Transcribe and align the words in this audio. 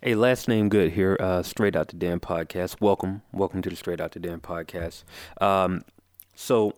Hey, 0.00 0.14
last 0.14 0.46
name 0.46 0.68
good 0.68 0.92
here. 0.92 1.16
Uh, 1.18 1.42
Straight 1.42 1.74
Out 1.74 1.88
the 1.88 1.96
Den 1.96 2.20
podcast. 2.20 2.80
Welcome, 2.80 3.22
welcome 3.32 3.62
to 3.62 3.68
the 3.68 3.74
Straight 3.74 4.00
Out 4.00 4.12
the 4.12 4.20
Den 4.20 4.38
podcast. 4.38 5.02
Um, 5.40 5.82
so, 6.36 6.74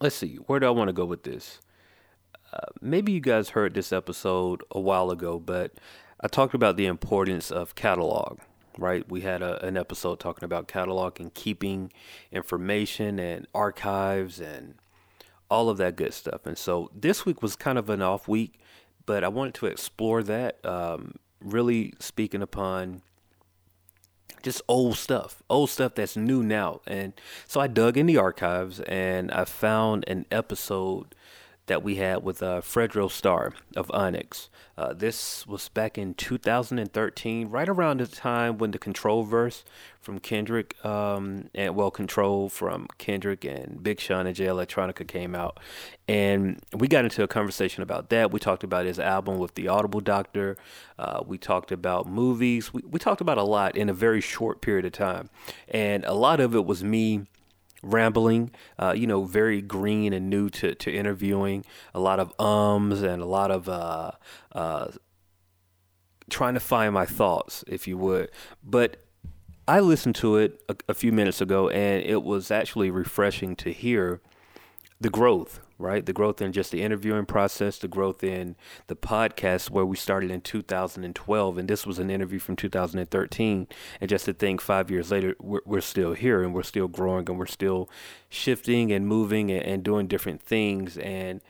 let's 0.00 0.16
see. 0.16 0.34
Where 0.48 0.58
do 0.58 0.66
I 0.66 0.70
want 0.70 0.88
to 0.88 0.92
go 0.92 1.04
with 1.04 1.22
this? 1.22 1.60
Uh, 2.52 2.66
maybe 2.80 3.12
you 3.12 3.20
guys 3.20 3.50
heard 3.50 3.74
this 3.74 3.92
episode 3.92 4.64
a 4.72 4.80
while 4.80 5.12
ago, 5.12 5.38
but 5.38 5.74
I 6.20 6.26
talked 6.26 6.52
about 6.52 6.76
the 6.76 6.86
importance 6.86 7.52
of 7.52 7.76
catalog. 7.76 8.40
Right, 8.76 9.08
we 9.08 9.20
had 9.20 9.40
a, 9.40 9.64
an 9.64 9.76
episode 9.76 10.18
talking 10.18 10.44
about 10.44 10.66
catalog 10.66 11.20
and 11.20 11.32
keeping 11.32 11.92
information 12.32 13.20
and 13.20 13.46
archives 13.54 14.40
and 14.40 14.74
all 15.48 15.68
of 15.68 15.76
that 15.78 15.94
good 15.94 16.12
stuff. 16.12 16.44
And 16.44 16.58
so 16.58 16.90
this 16.92 17.24
week 17.24 17.40
was 17.40 17.54
kind 17.54 17.78
of 17.78 17.88
an 17.88 18.02
off 18.02 18.26
week, 18.26 18.58
but 19.06 19.22
I 19.22 19.28
wanted 19.28 19.54
to 19.54 19.66
explore 19.66 20.24
that. 20.24 20.64
Um, 20.66 21.14
really 21.40 21.94
speaking 21.98 22.42
upon 22.42 23.02
just 24.42 24.62
old 24.68 24.96
stuff, 24.96 25.42
old 25.50 25.70
stuff 25.70 25.94
that's 25.94 26.16
new 26.16 26.42
now. 26.42 26.80
And 26.86 27.12
so 27.46 27.60
I 27.60 27.66
dug 27.66 27.96
in 27.96 28.06
the 28.06 28.16
archives 28.16 28.80
and 28.80 29.30
I 29.30 29.44
found 29.44 30.04
an 30.08 30.26
episode 30.30 31.14
that 31.66 31.82
we 31.82 31.96
had 31.96 32.22
with 32.22 32.42
uh, 32.42 32.60
Fredro 32.60 33.10
Starr 33.10 33.54
of 33.76 33.90
Onyx. 33.92 34.48
Uh, 34.80 34.94
this 34.94 35.46
was 35.46 35.68
back 35.68 35.98
in 35.98 36.14
2013, 36.14 37.50
right 37.50 37.68
around 37.68 38.00
the 38.00 38.06
time 38.06 38.56
when 38.56 38.70
the 38.70 38.78
Control 38.78 39.24
verse 39.24 39.62
from 40.00 40.18
Kendrick, 40.18 40.82
um, 40.82 41.50
and 41.54 41.74
well, 41.74 41.90
Control 41.90 42.48
from 42.48 42.88
Kendrick 42.96 43.44
and 43.44 43.82
Big 43.82 44.00
Sean 44.00 44.26
and 44.26 44.34
Jay 44.34 44.46
Electronica 44.46 45.06
came 45.06 45.34
out. 45.34 45.60
And 46.08 46.62
we 46.72 46.88
got 46.88 47.04
into 47.04 47.22
a 47.22 47.28
conversation 47.28 47.82
about 47.82 48.08
that. 48.08 48.30
We 48.30 48.40
talked 48.40 48.64
about 48.64 48.86
his 48.86 48.98
album 48.98 49.38
with 49.38 49.54
the 49.54 49.68
Audible 49.68 50.00
Doctor. 50.00 50.56
Uh, 50.98 51.22
we 51.26 51.36
talked 51.36 51.72
about 51.72 52.06
movies. 52.06 52.72
We, 52.72 52.80
we 52.88 52.98
talked 52.98 53.20
about 53.20 53.36
a 53.36 53.44
lot 53.44 53.76
in 53.76 53.90
a 53.90 53.94
very 53.94 54.22
short 54.22 54.62
period 54.62 54.86
of 54.86 54.92
time. 54.92 55.28
And 55.68 56.06
a 56.06 56.14
lot 56.14 56.40
of 56.40 56.54
it 56.54 56.64
was 56.64 56.82
me 56.82 57.26
rambling, 57.82 58.50
uh, 58.78 58.94
you 58.96 59.06
know, 59.06 59.24
very 59.24 59.60
green 59.60 60.12
and 60.12 60.28
new 60.28 60.50
to, 60.50 60.74
to 60.74 60.92
interviewing, 60.92 61.64
a 61.94 62.00
lot 62.00 62.20
of 62.20 62.32
ums 62.38 63.02
and 63.02 63.22
a 63.22 63.26
lot 63.26 63.50
of 63.50 63.68
uh, 63.68 64.12
uh, 64.52 64.88
trying 66.28 66.54
to 66.54 66.60
find 66.60 66.94
my 66.94 67.06
thoughts, 67.06 67.64
if 67.66 67.88
you 67.88 67.96
would. 67.98 68.30
But 68.62 68.98
I 69.66 69.80
listened 69.80 70.14
to 70.16 70.36
it 70.36 70.62
a, 70.68 70.76
a 70.88 70.94
few 70.94 71.12
minutes 71.12 71.40
ago, 71.40 71.68
and 71.68 72.02
it 72.04 72.22
was 72.22 72.50
actually 72.50 72.90
refreshing 72.90 73.56
to 73.56 73.72
hear 73.72 74.20
the 75.00 75.10
growth 75.10 75.60
right? 75.80 76.04
The 76.04 76.12
growth 76.12 76.40
in 76.42 76.52
just 76.52 76.70
the 76.70 76.82
interviewing 76.82 77.26
process, 77.26 77.78
the 77.78 77.88
growth 77.88 78.22
in 78.22 78.56
the 78.86 78.96
podcast 78.96 79.70
where 79.70 79.86
we 79.86 79.96
started 79.96 80.30
in 80.30 80.40
2012, 80.40 81.58
and 81.58 81.68
this 81.68 81.86
was 81.86 81.98
an 81.98 82.10
interview 82.10 82.38
from 82.38 82.56
2013. 82.56 83.66
And 84.00 84.10
just 84.10 84.26
to 84.26 84.32
think, 84.32 84.60
five 84.60 84.90
years 84.90 85.10
later, 85.10 85.34
we're, 85.40 85.60
we're 85.64 85.80
still 85.80 86.12
here 86.12 86.42
and 86.42 86.54
we're 86.54 86.62
still 86.62 86.88
growing 86.88 87.28
and 87.28 87.38
we're 87.38 87.46
still 87.46 87.88
shifting 88.28 88.92
and 88.92 89.06
moving 89.06 89.50
and, 89.50 89.64
and 89.64 89.82
doing 89.82 90.06
different 90.06 90.42
things. 90.42 90.98
And 90.98 91.40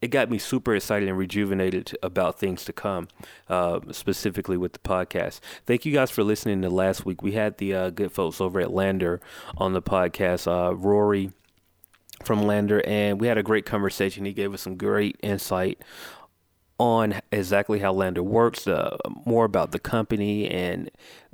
it 0.00 0.08
got 0.08 0.30
me 0.30 0.38
super 0.38 0.74
excited 0.74 1.08
and 1.08 1.18
rejuvenated 1.18 1.96
about 2.02 2.38
things 2.38 2.64
to 2.64 2.72
come, 2.72 3.08
uh, 3.48 3.80
specifically 3.90 4.56
with 4.56 4.72
the 4.72 4.78
podcast. 4.78 5.40
Thank 5.66 5.84
you 5.84 5.92
guys 5.92 6.10
for 6.10 6.24
listening 6.24 6.62
to 6.62 6.70
last 6.70 7.04
week. 7.04 7.22
We 7.22 7.32
had 7.32 7.58
the 7.58 7.74
uh, 7.74 7.90
good 7.90 8.12
folks 8.12 8.40
over 8.40 8.60
at 8.60 8.68
LANDR 8.68 9.20
on 9.58 9.74
the 9.74 9.82
podcast, 9.82 10.46
uh, 10.46 10.74
Rory 10.74 11.32
from 12.22 12.42
LANDR, 12.42 12.82
and 12.86 13.20
we 13.20 13.26
had 13.26 13.38
a 13.38 13.42
great 13.42 13.66
conversation. 13.66 14.24
He 14.24 14.32
gave 14.32 14.52
us 14.54 14.62
some 14.62 14.76
great 14.76 15.16
insight 15.22 15.82
on 16.78 17.20
exactly 17.30 17.80
how 17.80 17.92
LANDR 17.92 18.22
works, 18.22 18.66
uh, 18.66 18.96
more 19.26 19.44
about 19.44 19.72
the 19.72 19.78
company 19.78 20.48
and 20.48 20.90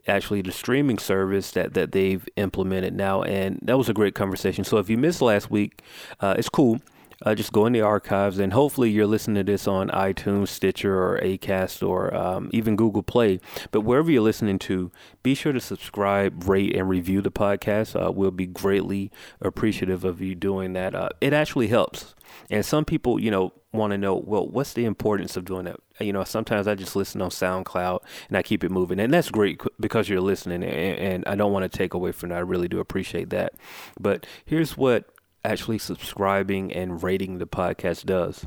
actually 0.09 0.43
the 0.43 0.53
streaming 0.53 0.99
service 0.99 1.53
that, 1.53 1.75
that 1.75 1.93
they've 1.93 2.29
implemented 2.37 2.95
now. 2.95 3.23
And 3.23 3.59
that 3.63 3.79
was 3.79 3.89
a 3.89 3.95
great 3.95 4.15
conversation. 4.15 4.65
So 4.65 4.79
if 4.79 4.89
you 4.91 4.99
missed 4.99 5.23
last 5.23 5.51
week, 5.51 5.83
uh, 6.21 6.35
it's 6.39 6.49
cool 6.49 6.81
uh, 7.23 7.35
just 7.35 7.53
go 7.53 7.67
in 7.67 7.73
the 7.73 7.81
archives 7.81 8.39
and 8.39 8.53
hopefully 8.53 8.91
you're 8.91 9.07
listening 9.07 9.37
to 9.37 9.53
this 9.53 9.67
on 9.67 9.89
iTunes, 9.89 10.49
Stitcher, 10.49 10.95
or 10.95 11.19
Acast, 11.21 11.87
or 11.87 12.15
um, 12.15 12.51
even 12.53 12.77
Google 12.77 13.03
Play. 13.03 13.41
But 13.71 13.83
wherever 13.83 14.11
you're 14.11 14.23
listening 14.23 14.59
to, 14.61 14.91
be 15.23 15.35
sure 15.35 15.53
to 15.53 15.61
subscribe, 15.61 16.49
rate, 16.49 16.77
and 16.77 16.89
review 16.89 17.23
the 17.23 17.31
podcast. 17.31 18.01
Uh, 18.01 18.13
we'll 18.13 18.31
be 18.31 18.47
greatly 18.47 19.11
appreciative 19.41 20.05
of 20.05 20.21
you 20.21 20.35
doing 20.35 20.75
that. 20.75 20.95
Uh, 20.95 21.09
it 21.21 21.33
actually 21.33 21.69
helps. 21.69 22.15
And 22.51 22.65
some 22.65 22.85
people, 22.85 23.21
you 23.21 23.31
know, 23.31 23.53
want 23.73 23.93
to 23.93 23.99
know, 23.99 24.17
well, 24.17 24.47
what's 24.47 24.73
the 24.73 24.85
importance 24.85 25.37
of 25.37 25.45
doing 25.45 25.65
that? 25.65 25.77
You 26.01 26.13
know, 26.13 26.25
sometimes 26.25 26.67
I 26.67 26.75
just 26.75 26.97
listen 26.97 27.23
on 27.23 27.31
SoundCloud 27.31 28.01
and 28.29 28.37
I 28.37 28.43
keep 28.43 28.65
it 28.65 28.71
moving. 28.71 29.01
And 29.01 29.13
that's 29.13 29.31
great 29.31 29.61
because 29.79 30.09
you're 30.09 30.21
listening. 30.21 30.63
And, 30.65 30.99
and 30.99 31.25
I 31.27 31.35
don't 31.35 31.53
want 31.53 31.71
to 31.71 31.79
take 31.79 31.95
away 31.95 32.13
from 32.13 32.31
that. 32.31 32.37
I 32.37 32.41
really 32.41 32.69
do 32.69 32.81
appreciate 32.81 33.31
that. 33.31 33.55
But 33.99 34.27
here's 34.45 34.77
what 34.77 35.11
actually 35.47 35.79
subscribing 35.79 36.73
and 36.73 37.03
rating 37.03 37.39
the 37.39 37.47
podcast 37.47 38.05
does. 38.05 38.47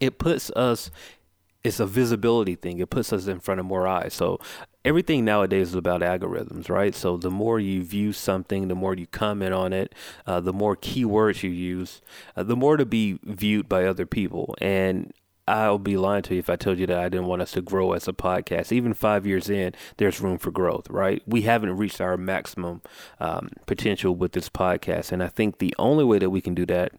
It 0.00 0.18
puts 0.18 0.50
us 0.50 0.90
it's 1.64 1.80
a 1.80 1.86
visibility 1.86 2.54
thing. 2.54 2.78
It 2.78 2.88
puts 2.88 3.12
us 3.12 3.26
in 3.26 3.40
front 3.40 3.60
of 3.60 3.66
more 3.66 3.86
eyes. 3.86 4.14
So 4.14 4.38
everything 4.84 5.24
nowadays 5.24 5.70
is 5.70 5.74
about 5.74 6.00
algorithms, 6.00 6.70
right? 6.70 6.94
So 6.94 7.16
the 7.16 7.30
more 7.30 7.58
you 7.58 7.82
view 7.82 8.12
something, 8.12 8.68
the 8.68 8.74
more 8.74 8.94
you 8.94 9.06
comment 9.06 9.52
on 9.52 9.72
it, 9.72 9.94
uh, 10.26 10.40
the 10.40 10.52
more 10.52 10.76
keywords 10.76 11.42
you 11.42 11.50
use, 11.50 12.00
uh, 12.36 12.44
the 12.44 12.56
more 12.56 12.76
to 12.76 12.86
be 12.86 13.18
viewed 13.24 13.68
by 13.68 13.84
other 13.84 14.06
people. 14.06 14.54
And 14.60 15.12
I'll 15.48 15.78
be 15.78 15.96
lying 15.96 16.22
to 16.24 16.34
you 16.34 16.40
if 16.40 16.50
I 16.50 16.56
told 16.56 16.78
you 16.78 16.86
that 16.86 16.98
I 16.98 17.08
didn't 17.08 17.26
want 17.26 17.42
us 17.42 17.52
to 17.52 17.62
grow 17.62 17.92
as 17.92 18.06
a 18.06 18.12
podcast. 18.12 18.70
Even 18.70 18.94
five 18.94 19.26
years 19.26 19.48
in, 19.48 19.74
there's 19.96 20.20
room 20.20 20.38
for 20.38 20.50
growth, 20.50 20.88
right? 20.90 21.22
We 21.26 21.42
haven't 21.42 21.76
reached 21.76 22.00
our 22.00 22.16
maximum 22.16 22.82
um, 23.18 23.50
potential 23.66 24.14
with 24.14 24.32
this 24.32 24.48
podcast, 24.48 25.12
and 25.12 25.22
I 25.22 25.28
think 25.28 25.58
the 25.58 25.74
only 25.78 26.04
way 26.04 26.18
that 26.18 26.30
we 26.30 26.40
can 26.40 26.54
do 26.54 26.66
that 26.66 26.92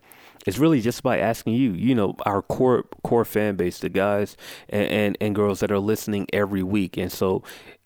is 0.45 0.57
really 0.57 0.81
just 0.81 1.03
by 1.03 1.19
asking 1.19 1.53
you, 1.53 1.73
you 1.73 1.93
know, 1.93 2.15
our 2.25 2.41
core 2.41 2.85
core 3.03 3.25
fan 3.25 3.55
base, 3.55 3.79
the 3.79 3.89
guys 3.89 4.35
and, 4.69 4.89
and, 4.89 5.17
and 5.21 5.35
girls 5.35 5.59
that 5.59 5.71
are 5.71 5.79
listening 5.79 6.27
every 6.33 6.63
week, 6.63 6.97
and 6.97 7.11
so 7.11 7.43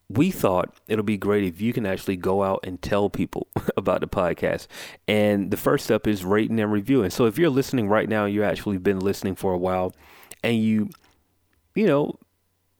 we 0.10 0.32
thought 0.32 0.76
it'll 0.88 1.04
be 1.04 1.18
great 1.18 1.44
if 1.44 1.60
you 1.60 1.74
can 1.74 1.86
actually 1.86 2.18
go 2.18 2.44
out 2.44 2.60
and 2.64 2.82
tell 2.82 3.10
people 3.10 3.48
about 3.78 4.02
the 4.02 4.08
podcast. 4.08 4.68
And 5.08 5.50
the 5.50 5.58
first 5.58 5.86
step 5.86 6.08
is 6.08 6.24
rating 6.24 6.60
and 6.60 6.72
reviewing. 6.72 7.10
So 7.10 7.26
if 7.26 7.38
you're 7.38 7.50
listening 7.50 7.88
right 7.88 8.08
now, 8.08 8.26
you 8.26 8.44
actually 8.44 8.78
been 8.78 9.00
listening 9.00 9.36
for 9.36 9.54
a 9.54 9.58
while 9.58 9.94
and 10.44 10.58
you, 10.58 10.90
you 11.76 11.88
know, 11.88 12.20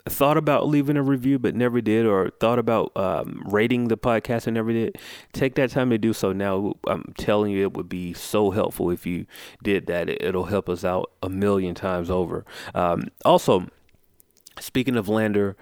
thought 0.06 0.36
about 0.36 0.68
leaving 0.68 0.98
a 0.98 1.04
review 1.04 1.40
but 1.40 1.56
never 1.56 1.80
did, 1.82 2.06
or 2.06 2.30
thought 2.40 2.60
about 2.60 2.92
um, 2.96 3.42
rating 3.46 3.88
the 3.88 3.98
podcast 3.98 4.48
and 4.48 4.56
never 4.56 4.74
did, 4.74 4.98
take 5.32 5.56
that 5.56 5.70
time 5.72 5.90
to 5.90 5.98
do 5.98 6.14
so 6.14 6.34
now. 6.34 6.74
I'm 6.88 7.14
telling 7.18 7.52
you, 7.52 7.62
it 7.64 7.74
would 7.74 7.90
be 7.90 8.14
so 8.14 8.52
helpful 8.52 8.90
if 8.90 9.06
you 9.06 9.26
did 9.64 9.88
that. 9.88 10.10
It'll 10.10 10.46
help 10.46 10.70
us 10.70 10.84
out 10.84 11.12
a 11.22 11.30
million 11.30 11.74
times 11.74 12.10
over. 12.10 12.46
Um, 12.76 13.06
also, 13.24 13.68
speaking 14.60 14.98
of 14.98 15.08
LANDR, 15.08 15.56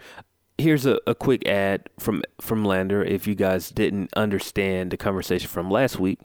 here's 0.57 0.85
a, 0.85 0.99
a 1.05 1.15
quick 1.15 1.47
ad 1.47 1.89
from 1.99 2.23
from 2.39 2.63
LANDR. 2.63 3.07
If 3.07 3.27
you 3.27 3.35
guys 3.35 3.69
didn't 3.69 4.11
understand 4.15 4.91
the 4.91 4.97
conversation 4.97 5.49
from 5.49 5.69
last 5.69 5.99
week, 5.99 6.19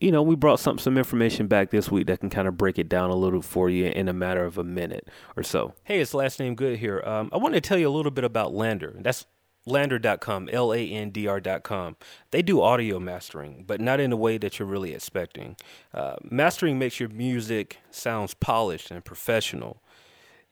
you 0.00 0.12
know, 0.12 0.22
we 0.22 0.36
brought 0.36 0.60
some 0.60 0.78
some 0.78 0.98
information 0.98 1.46
back 1.46 1.70
this 1.70 1.90
week 1.90 2.06
that 2.08 2.20
can 2.20 2.30
kind 2.30 2.46
of 2.48 2.56
break 2.56 2.78
it 2.78 2.88
down 2.88 3.10
a 3.10 3.16
little 3.16 3.42
for 3.42 3.70
you 3.70 3.86
in 3.86 4.08
a 4.08 4.12
matter 4.12 4.44
of 4.44 4.58
a 4.58 4.64
minute 4.64 5.08
or 5.36 5.42
so. 5.42 5.74
Hey, 5.84 6.00
it's 6.00 6.14
last 6.14 6.38
name 6.38 6.54
good 6.54 6.78
here. 6.78 7.02
Um, 7.04 7.30
I 7.32 7.38
want 7.38 7.54
to 7.54 7.60
tell 7.60 7.78
you 7.78 7.88
a 7.88 7.90
little 7.90 8.10
bit 8.10 8.24
about 8.24 8.52
LANDR. 8.52 9.02
That's 9.02 9.26
landr.com, 9.66 10.48
L 10.52 10.72
A 10.72 10.78
N 10.78 11.10
D 11.10 11.26
R.com. 11.26 11.96
They 12.30 12.42
do 12.42 12.60
audio 12.60 13.00
mastering, 13.00 13.64
but 13.66 13.80
not 13.80 14.00
in 14.00 14.10
the 14.10 14.16
way 14.16 14.38
that 14.38 14.58
you're 14.58 14.68
really 14.68 14.94
expecting. 14.94 15.56
Uh, 15.92 16.16
mastering 16.22 16.78
makes 16.78 17.00
your 17.00 17.08
music 17.08 17.78
sounds 17.90 18.34
polished 18.34 18.90
and 18.90 19.04
professional 19.04 19.82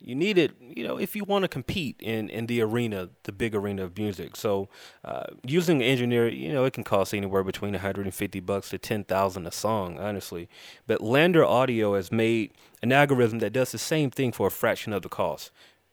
you 0.04 0.14
need 0.14 0.36
it, 0.36 0.52
you 0.60 0.86
know, 0.86 0.98
if 0.98 1.16
you 1.16 1.24
want 1.24 1.44
to 1.44 1.48
compete 1.48 1.96
in, 2.00 2.28
in 2.28 2.46
the 2.46 2.60
arena, 2.60 3.08
the 3.22 3.32
big 3.32 3.54
arena 3.54 3.84
of 3.84 3.96
music. 3.96 4.36
So, 4.36 4.68
uh, 5.02 5.24
using 5.42 5.78
an 5.78 5.88
engineer, 5.88 6.28
you 6.28 6.52
know, 6.52 6.64
it 6.66 6.74
can 6.74 6.84
cost 6.84 7.14
anywhere 7.14 7.42
between 7.42 7.72
150 7.72 8.40
bucks 8.40 8.68
to 8.68 8.78
10,000 8.78 9.46
a 9.46 9.50
song, 9.50 9.98
honestly. 9.98 10.48
But 10.86 11.00
LANDR 11.00 11.46
Audio 11.46 11.94
has 11.94 12.12
made 12.12 12.52
an 12.82 12.92
algorithm 12.92 13.38
that 13.38 13.54
does 13.54 13.72
the 13.72 13.78
same 13.78 14.10
thing 14.10 14.30
for 14.30 14.48
a 14.48 14.50
fraction 14.50 14.92
of 14.92 15.00
the 15.00 15.08
cost. 15.08 15.50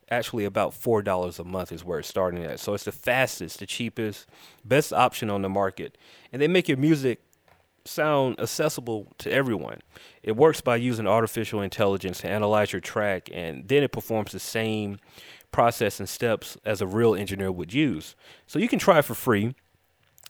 Actually, 0.10 0.44
about 0.44 0.74
four 0.74 1.02
dollars 1.02 1.40
a 1.40 1.44
month 1.46 1.72
is 1.72 1.86
where 1.86 2.00
it's 2.00 2.10
starting 2.10 2.44
at. 2.44 2.60
So 2.60 2.74
it's 2.74 2.84
the 2.84 2.92
fastest, 2.92 3.60
the 3.60 3.66
cheapest, 3.66 4.28
best 4.66 4.92
option 4.92 5.30
on 5.30 5.42
the 5.42 5.48
market, 5.48 5.98
and 6.34 6.42
they 6.42 6.50
make 6.50 6.68
your 6.68 6.78
music 6.78 7.22
sound 7.86 8.40
accessible 8.40 9.14
to 9.20 9.32
everyone. 9.32 9.82
It 10.24 10.36
works 10.36 10.62
by 10.62 10.78
using 10.78 11.06
artificial 11.08 11.62
intelligence 11.62 12.22
to 12.22 12.30
analyze 12.30 12.74
your 12.74 12.80
track, 12.80 13.30
and 13.34 13.68
then 13.68 13.84
it 13.84 13.92
performs 13.92 14.32
the 14.32 14.40
same 14.40 15.00
process 15.52 16.00
and 16.00 16.08
steps 16.08 16.58
as 16.66 16.82
a 16.82 16.88
real 16.88 17.16
engineer 17.16 17.52
would 17.52 17.74
use. 17.74 18.16
So 18.48 18.60
you 18.60 18.68
can 18.68 18.80
try 18.80 19.00
it 19.00 19.06
for 19.06 19.16
free 19.16 19.56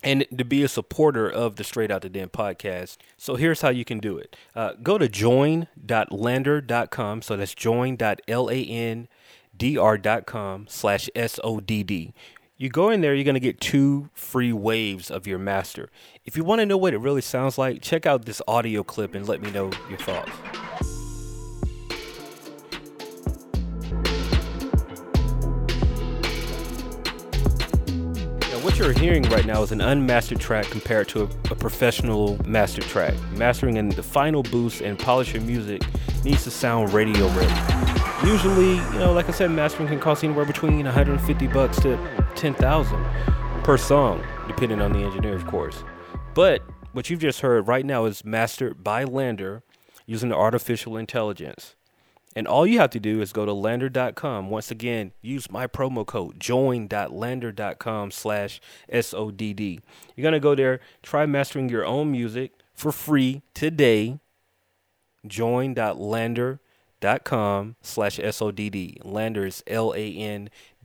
and 0.03 0.25
to 0.36 0.44
be 0.44 0.63
a 0.63 0.68
supporter 0.68 1.30
of 1.30 1.57
the 1.57 1.63
Straight 1.63 1.92
Out 1.92 2.01
the 2.01 2.09
Den 2.09 2.30
podcast. 2.30 2.98
So 3.18 3.36
here's 3.36 3.62
how 3.62 3.69
you 3.69 3.86
can 3.86 4.00
do 4.00 4.18
it. 4.18 4.36
Uh, 4.56 4.71
go 4.81 4.97
to 4.97 5.07
join.landr.com. 5.07 7.21
So 7.21 7.38
that's 7.38 7.54
join.landr 7.54 9.07
dr.com 9.62 10.65
slash 10.68 11.07
S-O-D-D. 11.15 12.13
You 12.61 12.69
go 12.69 12.91
in 12.91 13.01
there, 13.01 13.15
you're 13.15 13.23
going 13.23 13.33
to 13.33 13.39
get 13.39 13.59
two 13.59 14.11
free 14.13 14.53
waves 14.53 15.09
of 15.09 15.25
your 15.25 15.39
master. 15.39 15.89
If 16.25 16.37
you 16.37 16.43
want 16.43 16.59
to 16.59 16.65
know 16.67 16.77
what 16.77 16.93
it 16.93 16.99
really 16.99 17.21
sounds 17.21 17.57
like, 17.57 17.81
check 17.81 18.05
out 18.05 18.25
this 18.25 18.39
audio 18.47 18.83
clip 18.83 19.15
and 19.15 19.27
let 19.27 19.41
me 19.41 19.49
know 19.49 19.71
your 19.89 19.97
thoughts. 19.97 20.29
what 28.61 28.77
you're 28.77 28.93
hearing 28.93 29.23
right 29.23 29.47
now 29.47 29.63
is 29.63 29.71
an 29.71 29.81
unmastered 29.81 30.39
track 30.39 30.67
compared 30.67 31.09
to 31.09 31.23
a, 31.23 31.25
a, 31.49 31.55
professional 31.55 32.37
master 32.47 32.83
track. 32.83 33.15
Mastering 33.31 33.77
in 33.77 33.89
the 33.89 34.03
final 34.03 34.43
boost 34.43 34.81
and 34.81 34.99
polish 34.99 35.33
your 35.33 35.41
music 35.41 35.81
needs 36.23 36.43
to 36.43 36.51
sound 36.51 36.93
radio 36.93 37.27
ready. 37.29 37.81
Usually, 38.23 38.75
you 38.75 38.99
know, 38.99 39.13
like 39.13 39.27
I 39.29 39.31
said, 39.31 39.49
mastering 39.49 39.87
can 39.87 39.99
cost 39.99 40.23
anywhere 40.23 40.45
between 40.45 40.85
150 40.85 41.47
bucks 41.47 41.81
to 41.81 41.97
10,000 42.36 43.06
per 43.63 43.78
song, 43.78 44.25
depending 44.48 44.81
on 44.81 44.92
the 44.92 45.00
engineer, 45.00 45.36
of 45.36 45.45
course. 45.45 45.83
But 46.33 46.62
what 46.94 47.10
you've 47.10 47.19
just 47.19 47.42
heard 47.42 47.68
right 47.68 47.86
now 47.86 48.06
is 48.06 48.25
mastered 48.25 48.83
by 48.83 49.06
LANDR 49.06 49.62
using 50.06 50.33
artificial 50.33 50.98
intelligence. 50.98 51.75
And 52.36 52.48
all 52.48 52.66
you 52.66 52.80
have 52.80 52.89
to 52.92 53.00
do 53.00 53.22
is 53.22 53.33
go 53.33 53.45
to 53.45 53.51
landr.com. 53.51 54.50
Once 54.50 54.72
again, 54.72 55.12
use 55.22 55.51
my 55.51 55.68
promo 55.68 56.06
code 56.06 56.39
join.landr.com 56.39 58.12
slash 58.12 58.62
SODD. 58.92 59.81
You're 60.16 60.24
going 60.24 60.33
to 60.33 60.39
go 60.39 60.56
there, 60.56 60.80
try 61.04 61.25
mastering 61.25 61.69
your 61.69 61.86
own 61.86 62.12
music 62.12 62.54
for 62.74 62.92
free 62.92 63.42
today. 63.54 64.19
Join.landr.com 65.28 67.75
slash 67.81 68.18
SODD. 68.18 69.04
LANDR 69.04 69.48
is 69.48 69.63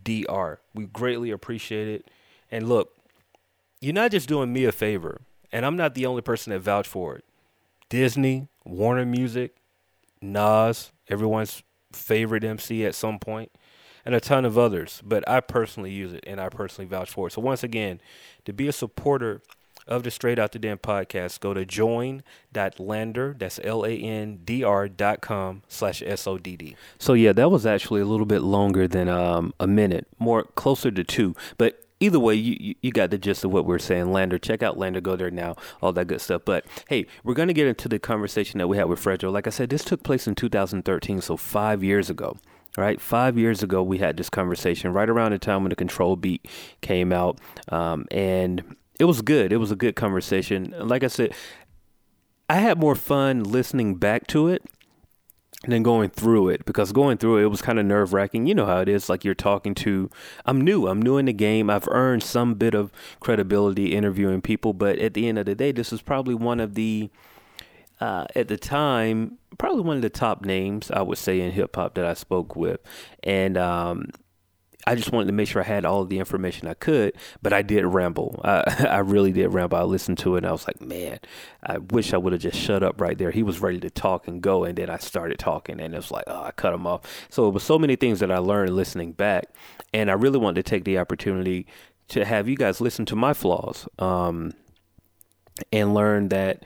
L-A-N-D-R. 0.07 0.61
We 0.75 0.87
greatly 0.87 1.31
appreciate 1.31 1.89
it. 1.89 2.11
And 2.51 2.69
look, 2.69 2.97
you're 3.81 3.93
not 3.95 4.13
just 4.13 4.29
doing 4.29 4.53
me 4.53 4.65
a 4.65 4.73
favor, 4.73 5.21
and 5.53 5.67
I'm 5.67 5.77
not 5.77 5.95
the 5.95 6.07
only 6.07 6.23
person 6.23 6.53
that 6.53 6.61
vouched 6.61 6.89
for 6.89 7.17
it. 7.17 7.25
Disney, 7.89 8.49
Warner 8.65 9.05
Music, 9.05 9.57
Nas, 10.21 10.93
everyone's 11.09 11.63
favorite 11.93 12.45
MC 12.45 12.85
at 12.85 12.95
some 12.95 13.19
point, 13.19 13.51
and 14.05 14.15
a 14.15 14.21
ton 14.21 14.45
of 14.45 14.57
others. 14.57 15.03
But 15.05 15.29
I 15.29 15.41
personally 15.41 15.93
use 15.93 16.13
it 16.13 16.25
and 16.27 16.41
I 16.41 16.49
personally 16.49 16.89
vouch 16.89 17.11
for 17.11 17.27
it. 17.27 17.33
So 17.33 17.41
once 17.41 17.63
again, 17.63 18.01
to 18.45 18.53
be 18.53 18.69
a 18.69 18.73
supporter 18.73 19.43
of 19.87 20.03
the 20.03 20.11
Straight 20.11 20.39
Out 20.39 20.53
the 20.53 20.59
Den 20.59 20.79
podcast, 20.79 21.41
go 21.41 21.55
to 21.55 21.65
join.landr, 21.65 23.39
that's 23.39 23.61
L-A-N-D-R 23.63 24.89
dot 24.89 25.21
com 25.21 25.63
slash 25.69 26.03
S-O-D-D. 26.05 26.77
So 26.99 27.13
yeah, 27.13 27.33
that 27.33 27.51
was 27.51 27.67
actually 27.67 28.01
a 28.01 28.07
little 28.07 28.27
bit 28.27 28.43
longer 28.43 28.89
than 28.89 29.09
um, 29.09 29.53
a 29.61 29.67
minute, 29.67 30.07
more 30.19 30.45
closer 30.45 30.91
to 30.91 31.05
two. 31.05 31.35
But 31.59 31.83
either 32.01 32.19
way, 32.19 32.35
you, 32.35 32.75
you 32.83 32.93
got 32.93 33.11
the 33.11 33.19
gist 33.19 33.45
of 33.45 33.53
what 33.53 33.65
we're 33.65 33.79
saying. 33.79 34.07
LANDR, 34.07 34.41
check 34.41 34.63
out 34.63 34.77
LANDR, 34.77 35.03
go 35.03 35.17
there 35.17 35.31
now, 35.31 35.57
all 35.81 35.93
that 35.93 36.07
good 36.07 36.21
stuff. 36.21 36.43
But 36.45 36.65
hey, 36.89 37.07
we're 37.25 37.35
going 37.35 37.49
to 37.49 37.55
get 37.55 37.67
into 37.67 37.89
the 37.89 37.99
conversation 37.99 38.59
that 38.59 38.69
we 38.69 38.77
had 38.77 38.89
with 38.89 39.03
Fredro. 39.03 39.33
Like 39.33 39.47
I 39.47 39.51
said, 39.51 39.71
this 39.71 39.85
took 39.85 40.03
place 40.03 40.27
in 40.27 40.35
2013, 40.35 41.21
so 41.21 41.37
five 41.37 41.83
years 41.83 42.11
ago. 42.11 42.37
Right, 42.79 43.01
five 43.01 43.39
years 43.39 43.63
ago, 43.63 43.83
we 43.83 43.97
had 43.97 44.19
this 44.19 44.29
conversation 44.29 44.93
right 44.93 45.09
around 45.09 45.33
the 45.33 45.39
time 45.39 45.63
when 45.63 45.71
the 45.71 45.77
control 45.77 46.15
beat 46.15 46.47
came 46.83 47.11
out, 47.11 47.39
um, 47.71 48.05
and 48.11 48.77
it 48.99 49.05
was 49.05 49.23
good. 49.23 49.53
It 49.53 49.59
was 49.59 49.71
a 49.71 49.77
good 49.77 49.97
conversation. 49.97 50.75
Like 50.79 51.05
I 51.05 51.09
said, 51.09 51.35
I 52.49 52.57
had 52.57 52.79
more 52.79 52.95
fun 52.95 53.43
listening 53.43 53.97
back 53.97 54.27
to 54.29 54.49
it 54.49 54.63
than 55.67 55.83
going 55.83 56.11
through 56.11 56.49
it 56.49 56.65
because 56.65 56.93
going 56.93 57.19
through 57.19 57.39
it, 57.39 57.45
it 57.45 57.49
was 57.49 57.63
kind 57.63 57.79
of 57.79 57.87
nerve 57.87 58.13
wracking. 58.13 58.47
You 58.47 58.55
know 58.55 58.67
how 58.67 58.81
it 58.81 58.89
is. 58.89 59.09
Like 59.09 59.25
you're 59.25 59.35
talking 59.35 59.75
to, 59.77 60.11
I'm 60.45 60.61
new. 60.61 60.87
I'm 60.87 61.03
new 61.03 61.19
in 61.19 61.27
the 61.27 61.33
game. 61.33 61.69
I've 61.71 61.89
earned 61.89 62.23
some 62.23 62.55
bit 62.55 62.75
of 62.75 62.93
credibility 63.21 63.95
interviewing 63.95 64.43
people, 64.43 64.73
but 64.73 64.99
at 64.99 65.15
the 65.15 65.29
end 65.29 65.39
of 65.39 65.47
the 65.47 65.55
day, 65.55 65.73
this 65.73 65.93
is 65.93 66.03
probably 66.03 66.35
one 66.35 66.61
of 66.61 66.75
the, 66.75 67.11
uh, 68.01 68.27
at 68.35 68.49
the 68.49 68.57
time, 68.57 69.39
probably 69.59 69.83
one 69.83 69.97
of 69.97 70.03
the 70.03 70.11
top 70.11 70.45
names 70.45 70.91
I 70.91 71.03
would 71.03 71.19
say 71.19 71.41
in 71.41 71.53
hip 71.53 71.75
hop 71.75 71.95
that 71.95 72.05
I 72.05 72.15
spoke 72.15 72.55
with, 72.55 72.81
and 73.23 73.57
um, 73.57 74.11
I 74.87 74.95
just 74.95 75.11
wanted 75.11 75.27
to 75.27 75.33
make 75.33 75.49
sure 75.49 75.63
I 75.63 75.67
had 75.67 75.85
all 75.85 76.05
the 76.05 76.19
information 76.19 76.69
I 76.69 76.75
could, 76.75 77.15
but 77.43 77.53
I 77.53 77.63
did 77.63 77.85
ramble. 77.85 78.41
I, 78.45 78.87
I 78.91 78.99
really 78.99 79.33
did 79.33 79.49
ramble. 79.49 79.79
I 79.79 79.83
listened 79.83 80.19
to 80.19 80.37
it 80.37 80.39
and 80.39 80.47
I 80.47 80.53
was 80.53 80.67
like, 80.67 80.81
man, 80.81 81.19
I 81.63 81.79
wish 81.79 82.15
I 82.15 82.19
would 82.19 82.33
have 82.33 82.43
just 82.43 82.59
shut 82.59 82.83
up 82.83 83.01
right 83.01 83.19
there. 83.19 83.33
He 83.33 83.43
was 83.43 83.61
ready 83.61 83.81
to 83.81 83.91
talk 83.91 84.29
and 84.29 84.41
go, 84.41 84.65
and 84.65 84.77
then 84.77 84.89
I 84.89 84.99
started 84.99 85.39
talking, 85.39 85.81
and 85.81 85.95
it 85.95 85.97
was 85.97 86.11
like, 86.11 86.25
oh, 86.29 86.43
I 86.43 86.53
cut 86.53 86.73
him 86.73 86.87
off. 86.87 87.27
So 87.29 87.49
it 87.49 87.55
was 87.55 87.65
so 87.65 87.79
many 87.79 87.97
things 87.97 88.21
that 88.21 88.31
I 88.31 88.39
learned 88.39 88.75
listening 88.77 89.13
back, 89.13 89.47
and 89.93 90.11
I 90.11 90.15
really 90.15 90.39
wanted 90.39 90.65
to 90.65 90.71
take 90.71 90.85
the 90.85 90.99
opportunity 90.99 91.67
to 92.09 92.25
have 92.25 92.49
you 92.49 92.57
guys 92.57 92.81
listen 92.81 93.05
to 93.07 93.17
my 93.17 93.33
flaws 93.33 93.89
um, 93.99 94.53
and 95.73 95.95
learn 95.95 96.29
that 96.29 96.65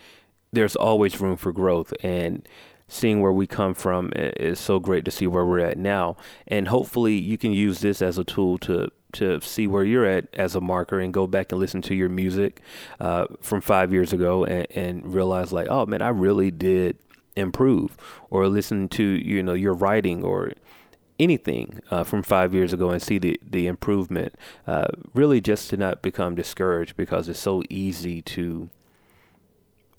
there's 0.52 0.76
always 0.76 1.20
room 1.20 1.36
for 1.36 1.52
growth. 1.52 1.94
And 2.02 2.46
seeing 2.90 3.20
where 3.20 3.32
we 3.32 3.46
come 3.46 3.72
from 3.72 4.12
is 4.16 4.58
so 4.58 4.78
great 4.80 5.04
to 5.04 5.10
see 5.10 5.26
where 5.26 5.46
we're 5.46 5.60
at 5.60 5.78
now. 5.78 6.16
And 6.46 6.68
hopefully 6.68 7.14
you 7.14 7.38
can 7.38 7.52
use 7.52 7.80
this 7.80 8.02
as 8.02 8.18
a 8.18 8.24
tool 8.24 8.58
to 8.58 8.90
to 9.12 9.40
see 9.40 9.66
where 9.66 9.82
you're 9.82 10.06
at 10.06 10.28
as 10.34 10.54
a 10.54 10.60
marker 10.60 11.00
and 11.00 11.12
go 11.12 11.26
back 11.26 11.50
and 11.50 11.60
listen 11.60 11.82
to 11.82 11.96
your 11.96 12.08
music 12.08 12.60
uh, 13.00 13.26
from 13.40 13.60
five 13.60 13.92
years 13.92 14.12
ago 14.12 14.44
and, 14.44 14.68
and 14.70 15.14
realize 15.14 15.52
like, 15.52 15.66
oh 15.68 15.84
man, 15.84 16.00
I 16.00 16.10
really 16.10 16.52
did 16.52 16.96
improve. 17.34 17.96
Or 18.28 18.48
listen 18.48 18.88
to 18.90 19.02
you 19.02 19.42
know 19.42 19.54
your 19.54 19.74
writing 19.74 20.22
or 20.24 20.52
anything 21.18 21.80
uh, 21.90 22.02
from 22.02 22.22
five 22.22 22.54
years 22.54 22.72
ago 22.72 22.90
and 22.90 23.00
see 23.00 23.18
the 23.18 23.40
the 23.48 23.68
improvement. 23.68 24.34
Uh, 24.66 24.88
really, 25.14 25.40
just 25.40 25.70
to 25.70 25.76
not 25.76 26.02
become 26.02 26.34
discouraged 26.34 26.96
because 26.96 27.28
it's 27.28 27.38
so 27.38 27.62
easy 27.70 28.20
to 28.22 28.68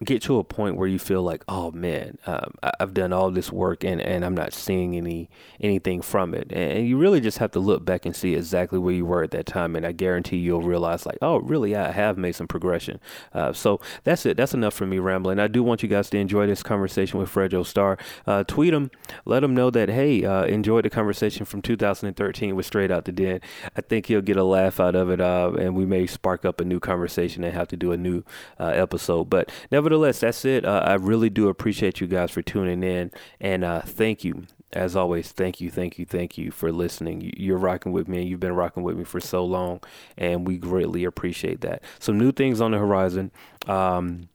get 0.04 0.22
to 0.24 0.40
a 0.40 0.44
point 0.44 0.78
where 0.78 0.88
you 0.88 0.98
feel 0.98 1.22
like, 1.22 1.44
oh 1.48 1.72
man, 1.72 2.18
um, 2.26 2.56
I've 2.80 2.94
done 2.94 3.14
all 3.14 3.30
this 3.30 3.52
work 3.52 3.84
and, 3.84 4.02
and 4.02 4.26
I'm 4.26 4.36
not 4.36 4.54
seeing 4.54 4.96
any 4.96 5.30
anything 5.60 6.02
from 6.02 6.34
it. 6.34 6.52
And 6.52 6.88
you 6.88 6.98
really 6.98 7.22
just 7.22 7.38
have 7.38 7.52
to 7.52 7.60
look 7.60 7.86
back 7.86 8.06
and 8.06 8.16
see 8.16 8.36
exactly 8.36 8.80
where 8.80 8.94
you 8.94 9.06
were 9.06 9.24
at 9.24 9.32
that 9.32 9.46
time. 9.46 9.76
And 9.76 9.86
I 9.86 9.92
guarantee 9.92 10.38
you'll 10.38 10.62
realize 10.62 11.06
like, 11.06 11.20
oh, 11.22 11.38
really, 11.38 11.76
I 11.76 11.92
have 11.92 12.18
made 12.18 12.34
some 12.34 12.48
progression. 12.48 13.00
Uh, 13.34 13.54
so 13.54 13.80
that's 14.04 14.26
it. 14.26 14.38
That's 14.38 14.54
enough 14.54 14.74
for 14.74 14.88
me 14.88 14.98
rambling. 14.98 15.40
I 15.40 15.48
do 15.48 15.62
want 15.64 15.84
you 15.84 15.90
guys 15.90 16.10
to 16.10 16.18
enjoy 16.18 16.48
this 16.48 16.64
conversation 16.64 17.20
with 17.20 17.30
Fredro 17.30 17.66
Starr. 17.66 17.98
Uh, 18.26 18.44
tweet 18.44 18.74
him, 18.74 18.90
let 19.26 19.44
him 19.44 19.54
know 19.54 19.70
that, 19.70 19.90
hey, 19.90 20.26
uh, 20.26 20.46
enjoyed 20.46 20.86
the 20.86 20.90
conversation 20.90 21.46
from 21.46 21.62
2013 21.62 22.56
with 22.56 22.66
Straight 22.66 22.90
Out 22.92 23.06
the 23.06 23.12
Den. 23.12 23.40
I 23.78 23.82
think 23.82 24.08
he'll 24.08 24.22
get 24.22 24.38
a 24.38 24.44
laugh 24.44 24.80
out 24.80 24.96
of 24.96 25.12
it. 25.12 25.22
Uh, 25.22 25.52
and 25.60 25.76
we 25.76 25.86
may 25.86 26.08
spark 26.08 26.44
up 26.44 26.60
a 26.60 26.66
new 26.66 26.80
conversation 26.80 27.44
and 27.44 27.54
have 27.54 27.68
to 27.68 27.78
do 27.78 27.92
a 27.92 27.98
new 27.98 28.24
uh, 28.60 28.68
episode. 28.68 29.30
But 29.30 29.52
nevertheless, 29.92 30.22
that's 30.22 30.46
it. 30.46 30.64
Uh, 30.64 30.82
I 30.86 30.94
really 30.94 31.30
do 31.30 31.50
appreciate 31.50 32.00
you 32.00 32.08
guys 32.08 32.32
for 32.32 32.42
tuning 32.42 32.82
in, 32.82 33.12
and 33.42 33.66
uh, 33.66 33.82
thank 33.82 34.24
you. 34.24 34.46
As 34.72 34.96
always, 34.96 35.34
thank 35.34 35.60
you, 35.60 35.70
thank 35.70 36.00
you, 36.00 36.06
thank 36.06 36.38
you 36.38 36.50
for 36.50 36.72
listening. 36.72 37.34
You're 37.36 37.58
rocking 37.58 37.92
with 37.92 38.08
me, 38.08 38.20
and 38.20 38.30
you've 38.30 38.40
been 38.40 38.56
rocking 38.56 38.84
with 38.84 38.96
me 38.96 39.04
for 39.04 39.20
so 39.20 39.44
long, 39.44 39.82
and 40.18 40.48
we 40.48 40.58
greatly 40.58 41.04
appreciate 41.04 41.60
that. 41.62 41.84
Some 42.00 42.18
new 42.18 42.32
things 42.32 42.62
on 42.62 42.72
the 42.72 42.78
horizon. 42.78 43.32
Um, 43.68 44.30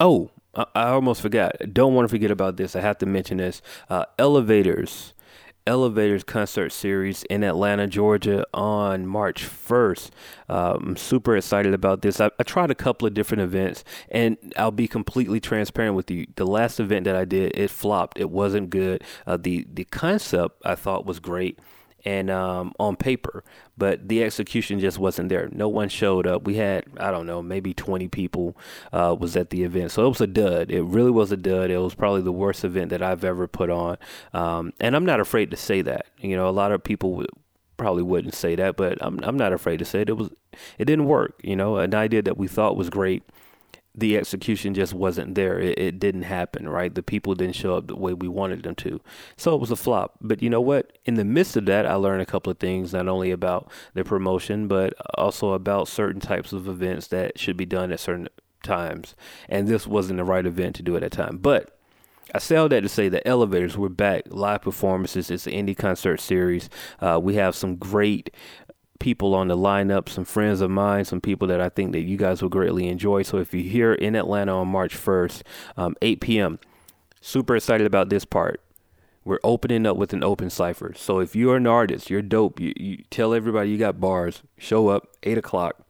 oh, 0.00 0.30
I, 0.54 0.64
I 0.74 0.88
almost 0.88 1.20
forgot. 1.20 1.54
Don't 1.70 1.92
want 1.92 2.08
to 2.08 2.10
forget 2.10 2.30
about 2.30 2.56
this. 2.56 2.74
I 2.74 2.80
have 2.80 2.96
to 2.98 3.06
mention 3.06 3.36
this. 3.36 3.60
Uh, 3.90 4.06
Elevatorz 4.18 5.12
Elevatorz 5.66 6.26
concert 6.26 6.70
series 6.70 7.22
in 7.24 7.44
Atlanta, 7.44 7.86
Georgia 7.86 8.44
on 8.52 9.06
March 9.06 9.44
1st. 9.44 10.10
Uh, 10.48 10.78
I'm 10.80 10.96
super 10.96 11.36
excited 11.36 11.72
about 11.72 12.02
this. 12.02 12.20
I, 12.20 12.30
I, 12.38 12.42
tried 12.42 12.70
a 12.70 12.74
couple 12.74 13.06
of 13.06 13.14
different 13.14 13.42
events, 13.42 13.84
and 14.08 14.36
I'll 14.56 14.72
be 14.72 14.88
completely 14.88 15.38
transparent 15.38 15.94
with 15.94 16.10
you. 16.10 16.26
The 16.34 16.46
last 16.46 16.80
event 16.80 17.04
that 17.04 17.14
I 17.14 17.24
did, 17.24 17.52
it 17.56 17.70
flopped. 17.70 18.18
It 18.18 18.30
wasn't 18.30 18.70
good. 18.70 19.04
Uh, 19.26 19.36
the 19.36 19.66
the 19.72 19.84
concept 19.84 20.60
I 20.64 20.74
thought 20.74 21.06
was 21.06 21.20
great 21.20 21.58
and 22.04 22.30
um, 22.30 22.72
on 22.78 22.96
paper, 22.96 23.44
but 23.76 24.08
the 24.08 24.22
execution 24.22 24.80
just 24.80 24.98
wasn't 24.98 25.28
there. 25.28 25.48
No 25.52 25.68
one 25.68 25.88
showed 25.88 26.26
up. 26.26 26.44
We 26.44 26.56
had 26.56 26.84
I 26.98 27.10
don't 27.10 27.26
know 27.26 27.42
maybe 27.42 27.74
20 27.74 28.08
people 28.08 28.56
uh, 28.92 29.16
was 29.18 29.36
at 29.36 29.50
the 29.50 29.62
event, 29.64 29.92
so 29.92 30.06
it 30.06 30.08
was 30.08 30.20
a 30.20 30.26
dud. 30.26 30.70
It 30.70 30.82
really 30.82 31.10
was 31.10 31.32
a 31.32 31.36
dud. 31.36 31.70
It 31.70 31.78
was 31.78 31.94
probably 31.94 32.22
the 32.22 32.32
worst 32.32 32.64
event 32.64 32.90
that 32.90 33.02
I've 33.02 33.24
ever 33.24 33.46
put 33.46 33.70
on, 33.70 33.98
um, 34.32 34.72
and 34.80 34.96
I'm 34.96 35.06
not 35.06 35.20
afraid 35.20 35.50
to 35.50 35.56
say 35.56 35.82
that. 35.82 36.06
You 36.18 36.36
know, 36.36 36.48
a 36.48 36.50
lot 36.50 36.72
of 36.72 36.82
people 36.82 37.24
probably 37.76 38.02
wouldn't 38.02 38.34
say 38.34 38.54
that, 38.56 38.76
but 38.76 38.98
I'm 39.00 39.20
I'm 39.22 39.36
not 39.36 39.52
afraid 39.52 39.78
to 39.78 39.84
say 39.84 40.02
it. 40.02 40.08
It 40.08 40.16
was 40.16 40.30
it 40.78 40.84
didn't 40.84 41.06
work. 41.06 41.40
You 41.42 41.56
know, 41.56 41.76
an 41.76 41.94
idea 41.94 42.22
that 42.22 42.36
we 42.36 42.48
thought 42.48 42.76
was 42.76 42.90
great 42.90 43.22
the 43.94 44.16
execution 44.16 44.74
just 44.74 44.94
wasn't 44.94 45.34
there. 45.34 45.58
It, 45.58 45.78
it, 45.78 45.98
didn't 45.98 46.22
happen, 46.22 46.68
right? 46.68 46.94
The 46.94 47.02
people 47.02 47.34
didn't 47.34 47.56
show 47.56 47.76
up 47.76 47.88
the 47.88 47.96
way 47.96 48.14
we 48.14 48.28
wanted 48.28 48.62
them 48.62 48.74
to. 48.76 49.00
So 49.36 49.54
it 49.54 49.60
was 49.60 49.70
a 49.70 49.76
flop. 49.76 50.16
But 50.20 50.42
you 50.42 50.48
know 50.48 50.60
what? 50.60 50.98
In 51.04 51.14
the 51.14 51.24
midst 51.24 51.56
of 51.56 51.66
that, 51.66 51.86
I 51.86 51.94
learned 51.94 52.22
a 52.22 52.26
couple 52.26 52.50
of 52.50 52.58
things, 52.58 52.92
not 52.92 53.08
only 53.08 53.30
about 53.30 53.70
the 53.94 54.04
promotion, 54.04 54.66
but 54.66 54.94
also 55.14 55.52
about 55.52 55.88
certain 55.88 56.20
types 56.20 56.52
of 56.52 56.68
events 56.68 57.08
that 57.08 57.38
should 57.38 57.56
be 57.56 57.66
done 57.66 57.92
at 57.92 58.00
certain 58.00 58.28
times. 58.62 59.14
And 59.48 59.68
this 59.68 59.86
wasn't 59.86 60.16
the 60.16 60.24
right 60.24 60.46
event 60.46 60.76
to 60.76 60.82
do 60.82 60.96
at 60.96 61.02
that 61.02 61.12
time. 61.12 61.38
But 61.38 61.78
I 62.34 62.38
say 62.38 62.56
all 62.56 62.68
that 62.68 62.80
to 62.80 62.88
say 62.88 63.10
the 63.10 63.20
Elevatorz. 63.26 63.76
We're 63.76 63.90
back 63.90 64.22
live 64.28 64.62
performances. 64.62 65.30
It's 65.30 65.46
an 65.46 65.52
indie 65.52 65.76
concert 65.76 66.20
series. 66.20 66.70
Uh, 66.98 67.20
we 67.22 67.34
have 67.34 67.54
some 67.54 67.76
great 67.76 68.30
people 69.02 69.34
on 69.34 69.48
the 69.48 69.56
lineup, 69.56 70.08
some 70.08 70.24
friends 70.24 70.60
of 70.60 70.70
mine, 70.70 71.04
some 71.04 71.20
people 71.20 71.48
that 71.48 71.60
I 71.60 71.68
think 71.68 71.90
that 71.90 72.02
you 72.02 72.16
guys 72.16 72.40
will 72.40 72.48
greatly 72.48 72.86
enjoy. 72.86 73.22
So 73.22 73.38
if 73.38 73.52
you're 73.52 73.64
here 73.64 73.92
in 73.92 74.14
Atlanta 74.14 74.56
on 74.56 74.68
March 74.68 74.96
1st, 74.96 75.42
um, 75.76 75.96
8 76.00 76.20
p.m., 76.20 76.60
super 77.20 77.56
excited 77.56 77.84
about 77.84 78.10
this 78.10 78.24
part. 78.24 78.60
We're 79.24 79.40
opening 79.42 79.86
up 79.86 79.96
with 79.96 80.12
an 80.12 80.22
open 80.22 80.50
cipher. 80.50 80.94
So 80.96 81.18
if 81.18 81.34
you're 81.34 81.56
an 81.56 81.66
artist, 81.66 82.10
you're 82.10 82.22
dope. 82.22 82.60
You, 82.60 82.72
you 82.76 82.98
tell 83.10 83.34
everybody 83.34 83.70
you 83.70 83.78
got 83.78 84.00
bars. 84.00 84.42
Show 84.56 84.88
up 84.88 85.08
eight 85.24 85.38
o'clock 85.38 85.84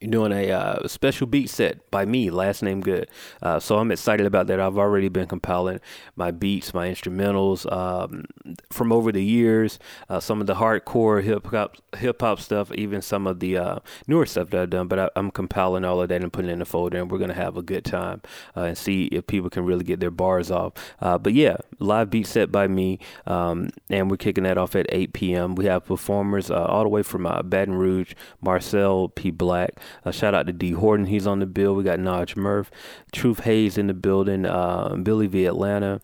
doing 0.00 0.32
a 0.32 0.50
uh, 0.50 0.88
special 0.88 1.26
beat 1.26 1.50
set 1.50 1.90
by 1.90 2.04
me, 2.04 2.30
last 2.30 2.62
name 2.62 2.80
good. 2.80 3.08
Uh, 3.40 3.60
so 3.60 3.78
I'm 3.78 3.90
excited 3.90 4.26
about 4.26 4.46
that. 4.48 4.60
I've 4.60 4.78
already 4.78 5.08
been 5.08 5.26
compiling 5.26 5.80
my 6.16 6.30
beats, 6.30 6.74
my 6.74 6.88
instrumentals 6.88 7.70
um, 7.70 8.24
from 8.70 8.92
over 8.92 9.12
the 9.12 9.22
years. 9.22 9.78
Uh, 10.08 10.20
some 10.20 10.40
of 10.40 10.46
the 10.46 10.54
hardcore 10.54 11.22
hip 11.22 11.46
hop, 11.46 11.76
hip 11.96 12.20
hop 12.20 12.40
stuff, 12.40 12.72
even 12.72 13.02
some 13.02 13.26
of 13.26 13.40
the 13.40 13.56
uh, 13.56 13.78
newer 14.06 14.26
stuff 14.26 14.50
that 14.50 14.62
I've 14.62 14.70
done. 14.70 14.88
But 14.88 14.98
I, 14.98 15.10
am 15.16 15.30
compiling 15.30 15.84
all 15.84 16.00
of 16.00 16.08
that 16.08 16.22
and 16.22 16.32
putting 16.32 16.50
it 16.50 16.54
in 16.54 16.62
a 16.62 16.66
folder, 16.66 16.98
and 16.98 17.10
we're 17.10 17.18
gonna 17.18 17.34
have 17.34 17.56
a 17.56 17.62
good 17.62 17.84
time 17.84 18.22
uh, 18.56 18.62
and 18.62 18.78
see 18.78 19.04
if 19.06 19.26
people 19.26 19.50
can 19.50 19.64
really 19.64 19.84
get 19.84 20.00
their 20.00 20.10
bars 20.10 20.50
off. 20.50 20.72
Uh, 21.00 21.18
but 21.18 21.34
yeah, 21.34 21.56
live 21.78 22.10
beat 22.10 22.26
set 22.26 22.50
by 22.50 22.66
me, 22.66 22.98
um, 23.26 23.70
and 23.90 24.10
we're 24.10 24.16
kicking 24.16 24.44
that 24.44 24.58
off 24.58 24.74
at 24.74 24.86
8 24.88 25.12
p.m. 25.12 25.54
We 25.54 25.66
have 25.66 25.84
performers 25.84 26.50
all 26.50 26.82
the 26.82 26.88
way 26.88 27.02
from 27.02 27.22
Baton 27.22 27.74
Rouge, 27.74 28.14
Marcel 28.40 29.08
P. 29.08 29.30
Black. 29.30 29.78
Uh, 30.04 30.10
shout 30.10 30.34
out 30.34 30.46
to 30.46 30.52
D 30.52 30.72
Horton, 30.72 31.06
he's 31.06 31.26
on 31.26 31.38
the 31.38 31.46
bill. 31.46 31.74
We 31.74 31.84
got 31.84 31.98
Naj 31.98 32.36
Murph, 32.36 32.70
Truth 33.12 33.40
Hayes 33.40 33.78
in 33.78 33.86
the 33.86 33.94
building, 33.94 34.46
uh, 34.46 34.96
Billy 35.02 35.26
V 35.26 35.46
Atlanta, 35.46 36.00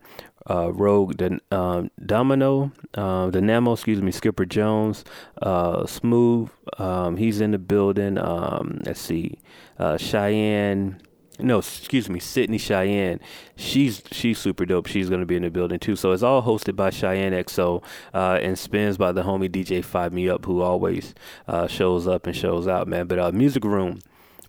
uh, 0.49 0.71
Rogue 0.73 1.17
the, 1.17 1.39
um, 1.51 1.91
Domino, 2.05 2.71
uh, 2.95 3.29
the 3.29 3.39
Namo, 3.39 3.73
excuse 3.73 4.01
me, 4.01 4.11
Skipper 4.11 4.45
Jones, 4.45 5.03
uh, 5.41 5.85
Smooth, 5.85 6.49
um, 6.77 7.17
he's 7.17 7.41
in 7.41 7.51
the 7.51 7.59
building. 7.59 8.17
Um, 8.17 8.81
let's 8.85 9.01
see, 9.01 9.39
uh, 9.77 9.97
Cheyenne 9.97 11.01
no, 11.39 11.59
excuse 11.59 12.09
me, 12.09 12.19
Sydney 12.19 12.57
Cheyenne. 12.57 13.19
She's 13.55 14.01
she's 14.11 14.37
super 14.37 14.65
dope. 14.65 14.87
She's 14.87 15.09
gonna 15.09 15.25
be 15.25 15.35
in 15.35 15.43
the 15.43 15.49
building 15.49 15.79
too. 15.79 15.95
So 15.95 16.11
it's 16.11 16.23
all 16.23 16.43
hosted 16.43 16.75
by 16.75 16.89
Cheyenne 16.89 17.33
XO 17.33 17.83
uh, 18.13 18.39
and 18.41 18.57
spins 18.57 18.97
by 18.97 19.11
the 19.11 19.23
homie 19.23 19.49
DJ 19.49 19.83
Five 19.83 20.13
Me 20.13 20.29
Up, 20.29 20.45
who 20.45 20.61
always 20.61 21.13
uh, 21.47 21.67
shows 21.67 22.07
up 22.07 22.27
and 22.27 22.35
shows 22.35 22.67
out, 22.67 22.87
man. 22.87 23.07
But 23.07 23.19
uh, 23.19 23.31
Music 23.31 23.63
Room, 23.63 23.99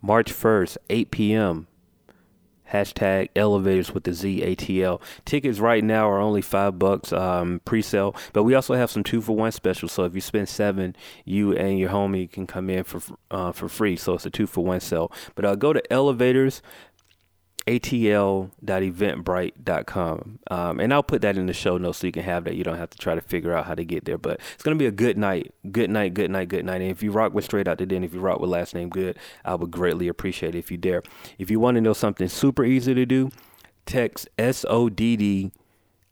March 0.03 0.33
first, 0.33 0.79
8 0.89 1.11
p.m 1.11 1.67
hashtag 2.73 3.29
elevators 3.37 3.93
with 3.93 4.05
the 4.05 4.13
ZATL. 4.13 5.01
Tickets 5.25 5.59
right 5.59 5.83
now 5.83 6.09
are 6.09 6.21
only 6.21 6.43
five 6.43 6.79
bucks 6.79 7.13
um, 7.13 7.61
pre-sale, 7.65 8.15
but 8.33 8.45
we 8.45 8.55
also 8.55 8.75
have 8.75 8.91
some 8.91 9.03
two 9.03 9.21
for 9.21 9.37
one 9.37 9.53
specials. 9.53 9.93
So 9.93 10.05
if 10.05 10.15
you 10.15 10.21
spend 10.21 10.49
seven, 10.49 10.97
you 11.25 11.55
and 11.57 11.79
your 11.79 11.91
homie 11.91 12.31
can 12.31 12.47
come 12.47 12.71
in 12.71 12.85
for 12.85 13.01
uh, 13.31 13.53
for 13.53 13.69
free. 13.69 13.97
So 13.97 14.15
it's 14.15 14.27
a 14.27 14.31
two 14.31 14.47
for 14.47 14.65
one 14.65 14.81
sale. 14.81 15.13
But 15.35 15.45
uh, 15.45 15.55
go 15.57 15.73
to 15.73 15.93
elevators 15.93 16.63
atl.eventbrite.com. 17.67 20.39
Um, 20.51 20.81
and 20.81 20.93
I'll 20.93 21.03
put 21.03 21.23
that 21.23 21.37
in 21.37 21.47
the 21.47 21.53
show 21.53 21.79
notes 21.79 21.99
so 21.99 22.07
you 22.07 22.13
can 22.13 22.23
have 22.23 22.45
that. 22.45 22.55
You 22.57 22.65
don't 22.65 22.79
have 22.79 22.91
to 22.91 22.99
try 22.99 23.15
to 23.15 23.21
figure 23.21 23.55
out 23.55 23.67
how 23.67 23.75
to 23.75 23.85
get 23.85 24.05
there. 24.05 24.19
But 24.19 24.41
it's 24.55 24.63
going 24.63 24.77
to 24.77 24.83
be 24.83 24.87
a 24.87 24.93
good 24.93 25.19
night. 25.19 25.53
Good 25.71 25.91
night, 25.91 26.15
good 26.15 26.31
night, 26.31 26.49
good 26.49 26.65
night. 26.65 26.81
And 26.81 26.91
if 26.91 27.03
you 27.03 27.13
rock 27.13 27.35
with 27.35 27.45
Straight 27.45 27.69
Out 27.69 27.79
the 27.79 27.87
Den, 27.87 28.05
if 28.05 28.15
you 28.15 28.21
rock 28.21 28.41
with 28.41 28.51
Last 28.51 28.75
Name 28.75 28.89
Good, 28.89 29.19
I 29.45 29.55
would 29.55 29.71
greatly 29.71 30.09
appreciate 30.09 30.55
it 30.55 30.59
if 30.59 30.71
you 30.71 30.77
dare. 30.77 31.03
If 31.39 31.51
you 31.51 31.61
want 31.61 31.77
to 31.77 31.81
know 31.81 31.93
something 31.93 32.29
super 32.29 32.65
easy 32.65 32.95
to 32.95 33.07
do, 33.07 33.31
text 33.87 34.29
SODD, 34.39 35.53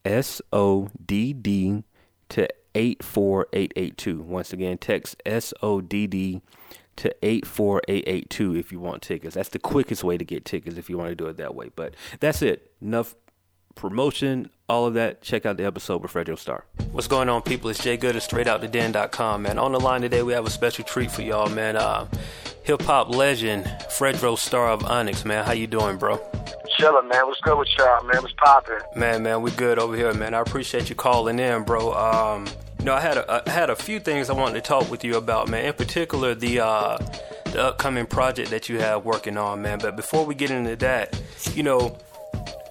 SODD 0.04 1.84
to 2.28 2.48
84882. 2.74 4.20
Once 4.20 4.52
again, 4.52 4.78
text 4.78 5.16
SODD 5.24 6.42
to 6.98 7.14
84882 7.24 8.56
if 8.56 8.72
you 8.72 8.80
want 8.80 9.02
tickets. 9.02 9.34
That's 9.34 9.48
the 9.48 9.58
quickest 9.58 10.04
way 10.04 10.18
to 10.18 10.24
get 10.24 10.44
tickets 10.44 10.76
if 10.76 10.88
you 10.90 10.98
want 10.98 11.10
to 11.10 11.16
do 11.16 11.26
it 11.26 11.36
that 11.38 11.54
way. 11.54 11.70
But 11.74 11.94
that's 12.20 12.42
it. 12.42 12.72
Enough 12.82 13.14
promotion, 13.74 14.50
all 14.68 14.86
of 14.86 14.94
that. 14.94 15.22
Check 15.22 15.46
out 15.46 15.56
the 15.56 15.64
episode 15.64 16.02
with 16.02 16.12
Fredro 16.12 16.38
Starr. 16.38 16.64
What's 16.92 17.08
going 17.08 17.28
on, 17.28 17.42
people? 17.42 17.70
It's 17.70 17.82
Jay 17.82 17.96
Good 17.96 18.16
at 18.16 18.22
StraightOutTheDen.com, 18.22 19.42
man. 19.42 19.58
On 19.58 19.72
the 19.72 19.80
line 19.80 20.02
today, 20.02 20.22
we 20.22 20.32
have 20.32 20.46
a 20.46 20.50
special 20.50 20.84
treat 20.84 21.10
for 21.10 21.22
y'all, 21.22 21.48
man. 21.48 21.76
Uh, 21.76 22.06
Hip 22.68 22.82
hop 22.82 23.08
legend 23.08 23.64
Fredro 23.88 24.36
Starr 24.36 24.68
of 24.68 24.84
Onyx, 24.84 25.24
man. 25.24 25.42
How 25.42 25.52
you 25.52 25.66
doing, 25.66 25.96
bro? 25.96 26.20
Chilling, 26.76 27.08
man. 27.08 27.26
What's 27.26 27.40
good 27.40 27.56
with 27.58 27.68
y'all, 27.78 28.04
man? 28.04 28.20
What's 28.20 28.34
popping? 28.34 28.78
Man, 28.94 29.22
man, 29.22 29.40
we 29.40 29.50
good 29.52 29.78
over 29.78 29.96
here, 29.96 30.12
man. 30.12 30.34
I 30.34 30.40
appreciate 30.40 30.90
you 30.90 30.94
calling 30.94 31.38
in, 31.38 31.62
bro. 31.62 31.94
Um, 31.94 32.46
you 32.78 32.84
know, 32.84 32.94
I 32.94 33.00
had 33.00 33.16
a, 33.16 33.42
I 33.46 33.50
had 33.50 33.70
a 33.70 33.76
few 33.76 33.98
things 33.98 34.30
I 34.30 34.34
wanted 34.34 34.54
to 34.54 34.60
talk 34.60 34.90
with 34.90 35.02
you 35.02 35.16
about, 35.16 35.48
man. 35.48 35.64
In 35.64 35.72
particular, 35.72 36.34
the 36.34 36.60
uh, 36.60 36.98
the 37.46 37.62
upcoming 37.62 38.06
project 38.06 38.50
that 38.50 38.68
you 38.68 38.78
have 38.78 39.04
working 39.04 39.36
on, 39.36 39.62
man. 39.62 39.78
But 39.78 39.96
before 39.96 40.24
we 40.24 40.34
get 40.34 40.50
into 40.50 40.76
that, 40.76 41.20
you 41.54 41.62
know, 41.62 41.96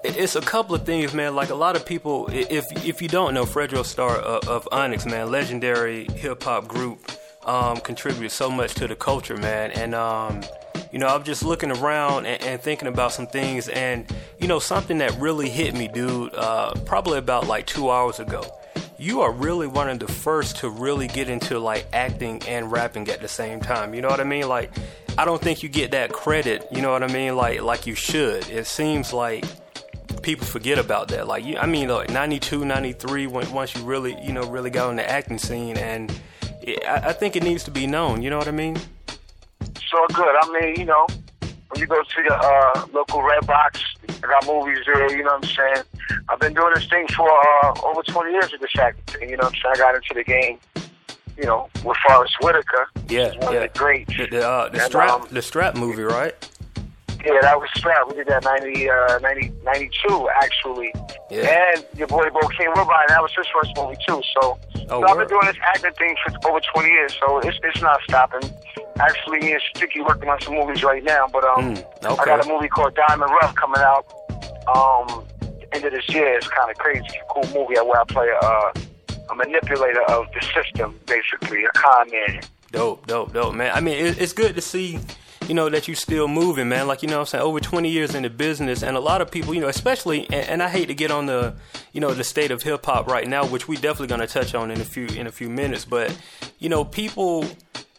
it's 0.03 0.35
a 0.35 0.41
couple 0.41 0.75
of 0.75 0.85
things, 0.85 1.13
man. 1.13 1.35
Like 1.35 1.49
a 1.49 1.55
lot 1.55 1.75
of 1.75 1.85
people, 1.85 2.27
if 2.31 2.65
if 2.85 3.01
you 3.01 3.09
don't 3.09 3.33
know, 3.33 3.43
Fredro 3.43 3.83
Starr 3.83 4.15
of, 4.15 4.47
of 4.47 4.67
Onyx, 4.71 5.05
man, 5.05 5.29
legendary 5.29 6.05
hip 6.05 6.43
hop 6.43 6.67
group, 6.67 7.11
um, 7.45 7.77
contributes 7.77 8.33
so 8.33 8.49
much 8.49 8.75
to 8.75 8.87
the 8.87 8.95
culture, 8.95 9.35
man. 9.35 9.71
And 9.71 9.93
um, 9.93 10.41
you 10.91 10.99
know, 10.99 11.07
I'm 11.07 11.23
just 11.23 11.43
looking 11.43 11.71
around 11.71 12.27
and, 12.27 12.41
and, 12.43 12.61
thinking 12.61 12.87
about 12.87 13.11
some 13.11 13.27
things, 13.27 13.67
and 13.67 14.05
you 14.39 14.47
know, 14.47 14.59
something 14.59 14.99
that 14.99 15.19
really 15.19 15.49
hit 15.49 15.73
me, 15.73 15.89
dude. 15.89 16.33
Uh, 16.33 16.73
probably 16.85 17.17
about 17.17 17.47
like 17.47 17.65
two 17.65 17.91
hours 17.91 18.21
ago 18.21 18.43
you 18.99 19.21
are 19.21 19.31
really 19.31 19.67
one 19.67 19.89
of 19.89 19.99
the 19.99 20.07
first 20.07 20.57
to 20.57 20.69
really 20.69 21.07
get 21.07 21.29
into 21.29 21.59
like 21.59 21.87
acting 21.93 22.41
and 22.47 22.71
rapping 22.71 23.07
at 23.09 23.21
the 23.21 23.27
same 23.27 23.59
time. 23.59 23.93
You 23.93 24.01
know 24.01 24.07
what 24.07 24.19
I 24.19 24.23
mean? 24.23 24.47
Like, 24.47 24.71
I 25.17 25.25
don't 25.25 25.41
think 25.41 25.61
you 25.63 25.69
get 25.69 25.91
that 25.91 26.11
credit. 26.11 26.67
You 26.71 26.81
know 26.81 26.91
what 26.91 27.03
I 27.03 27.07
mean? 27.07 27.35
Like, 27.35 27.61
like 27.61 27.85
you 27.85 27.95
should. 27.95 28.49
It 28.49 28.65
seems 28.65 29.13
like 29.13 29.45
people 30.23 30.45
forget 30.45 30.79
about 30.79 31.09
that. 31.09 31.27
Like, 31.27 31.45
you, 31.45 31.57
I 31.57 31.67
mean, 31.67 31.89
like 31.89 32.09
92, 32.09 32.65
93, 32.65 33.27
when, 33.27 33.51
once 33.51 33.75
you 33.75 33.83
really, 33.83 34.19
you 34.23 34.33
know, 34.33 34.43
really 34.49 34.69
got 34.69 34.89
on 34.89 34.95
the 34.95 35.09
acting 35.09 35.37
scene, 35.37 35.77
and 35.77 36.11
it, 36.61 36.83
I, 36.87 37.09
I 37.09 37.13
think 37.13 37.35
it 37.35 37.43
needs 37.43 37.63
to 37.65 37.71
be 37.71 37.85
known. 37.85 38.21
You 38.23 38.29
know 38.31 38.37
what 38.37 38.47
I 38.47 38.51
mean? 38.51 38.77
So 38.77 40.05
good. 40.13 40.35
I 40.41 40.59
mean, 40.59 40.75
you 40.79 40.85
know, 40.85 41.07
when 41.77 41.81
you 41.81 41.87
go 41.87 42.01
to 42.01 42.23
the 42.27 42.33
uh, 42.33 42.87
local 42.91 43.21
red 43.21 43.45
box, 43.45 43.83
I 44.09 44.27
got 44.27 44.47
movies 44.47 44.79
there. 44.87 45.15
You 45.15 45.23
know 45.23 45.35
what 45.35 45.45
I'm 45.45 45.75
saying? 45.75 45.85
I've 46.27 46.39
been 46.39 46.55
doing 46.55 46.73
this 46.73 46.87
thing 46.89 47.07
for 47.09 47.29
uh, 47.29 47.73
over 47.83 48.01
20 48.01 48.31
years 48.31 48.51
with 48.51 48.61
this 48.61 48.71
acting 48.79 49.03
thing. 49.05 49.29
You 49.29 49.37
know 49.37 49.43
what 49.43 49.55
I'm 49.55 49.75
saying? 49.75 49.75
I 49.75 49.77
got 49.77 49.95
into 49.95 50.13
the 50.15 50.23
game. 50.23 50.57
You 51.37 51.43
know, 51.43 51.69
with 51.85 51.97
Forest 52.07 52.33
Whitaker. 52.41 52.87
Yeah, 53.09 53.27
one 53.45 53.53
yeah. 53.53 53.59
Of 53.59 53.73
the 53.73 53.77
great. 53.77 54.07
The, 54.07 54.27
the, 54.31 54.49
uh, 54.49 54.69
the 54.69 54.79
and, 54.79 54.87
strap, 54.87 55.09
um, 55.11 55.27
the 55.29 55.41
strap 55.43 55.75
movie, 55.75 56.01
right? 56.01 56.33
Yeah, 57.23 57.41
that 57.41 57.59
was 57.59 57.69
Strap. 57.75 58.07
We 58.07 58.15
did 58.15 58.27
that 58.27 58.43
90, 58.43 58.89
uh, 58.89 59.19
90, 59.19 59.51
92, 59.63 60.29
actually. 60.35 60.93
Yeah. 61.29 61.73
And 61.75 61.85
your 61.95 62.07
boy 62.07 62.25
Bokeem 62.29 62.75
Woodbine, 62.75 63.05
that 63.09 63.21
was 63.21 63.31
his 63.35 63.45
first 63.53 63.75
movie, 63.75 63.97
too. 64.07 64.21
So, 64.39 64.57
oh, 64.89 65.01
so 65.01 65.07
I've 65.07 65.17
been 65.17 65.27
doing 65.27 65.45
this 65.45 65.57
acting 65.61 65.93
thing 65.93 66.15
for 66.23 66.49
over 66.49 66.59
20 66.73 66.89
years, 66.89 67.17
so 67.19 67.39
it's, 67.39 67.59
it's 67.63 67.81
not 67.81 67.99
stopping. 68.07 68.49
Actually, 68.99 69.39
me 69.39 69.53
and 69.53 69.61
Sticky 69.75 70.01
working 70.01 70.29
on 70.29 70.39
some 70.41 70.55
movies 70.55 70.83
right 70.83 71.03
now, 71.03 71.27
but 71.31 71.43
um, 71.43 71.75
mm, 71.75 72.05
okay. 72.05 72.31
I 72.31 72.37
got 72.37 72.45
a 72.45 72.49
movie 72.49 72.67
called 72.67 72.95
Diamond 72.95 73.31
Rough 73.31 73.55
coming 73.55 73.81
out 73.81 74.05
um, 74.73 75.23
end 75.71 75.85
of 75.85 75.91
this 75.91 76.07
year. 76.09 76.35
It's 76.35 76.47
kind 76.47 76.69
of 76.69 76.77
crazy. 76.77 77.05
Cool 77.29 77.43
movie 77.53 77.75
where 77.75 78.01
I 78.01 78.03
play 78.05 78.27
a, 78.29 78.73
a 79.31 79.35
manipulator 79.35 80.01
of 80.03 80.25
the 80.33 80.41
system, 80.53 80.99
basically, 81.05 81.63
a 81.63 81.69
con 81.77 82.09
man. 82.11 82.41
Dope, 82.71 83.07
dope, 83.07 83.33
dope, 83.33 83.55
man. 83.55 83.71
I 83.73 83.79
mean, 83.79 84.15
it's 84.17 84.33
good 84.33 84.55
to 84.55 84.61
see 84.61 84.99
you 85.47 85.53
know, 85.53 85.69
that 85.69 85.87
you're 85.87 85.95
still 85.95 86.27
moving, 86.27 86.67
man. 86.67 86.87
Like, 86.87 87.01
you 87.01 87.07
know 87.07 87.21
I'm 87.21 87.25
saying? 87.25 87.43
Over 87.43 87.59
20 87.59 87.89
years 87.89 88.15
in 88.15 88.23
the 88.23 88.29
business. 88.29 88.83
And 88.83 88.97
a 88.97 88.99
lot 88.99 89.21
of 89.21 89.31
people, 89.31 89.53
you 89.53 89.61
know, 89.61 89.69
especially, 89.69 90.25
and, 90.25 90.49
and 90.49 90.63
I 90.63 90.69
hate 90.69 90.87
to 90.87 90.93
get 90.93 91.09
on 91.09 91.25
the, 91.25 91.55
you 91.93 92.01
know, 92.01 92.13
the 92.13 92.23
state 92.23 92.51
of 92.51 92.63
hip 92.63 92.85
hop 92.85 93.07
right 93.07 93.27
now, 93.27 93.45
which 93.45 93.67
we 93.67 93.75
definitely 93.75 94.07
going 94.07 94.21
to 94.21 94.27
touch 94.27 94.53
on 94.53 94.71
in 94.71 94.81
a 94.81 94.85
few, 94.85 95.07
in 95.07 95.25
a 95.27 95.31
few 95.31 95.49
minutes. 95.49 95.85
But, 95.85 96.15
you 96.59 96.69
know, 96.69 96.83
people 96.83 97.45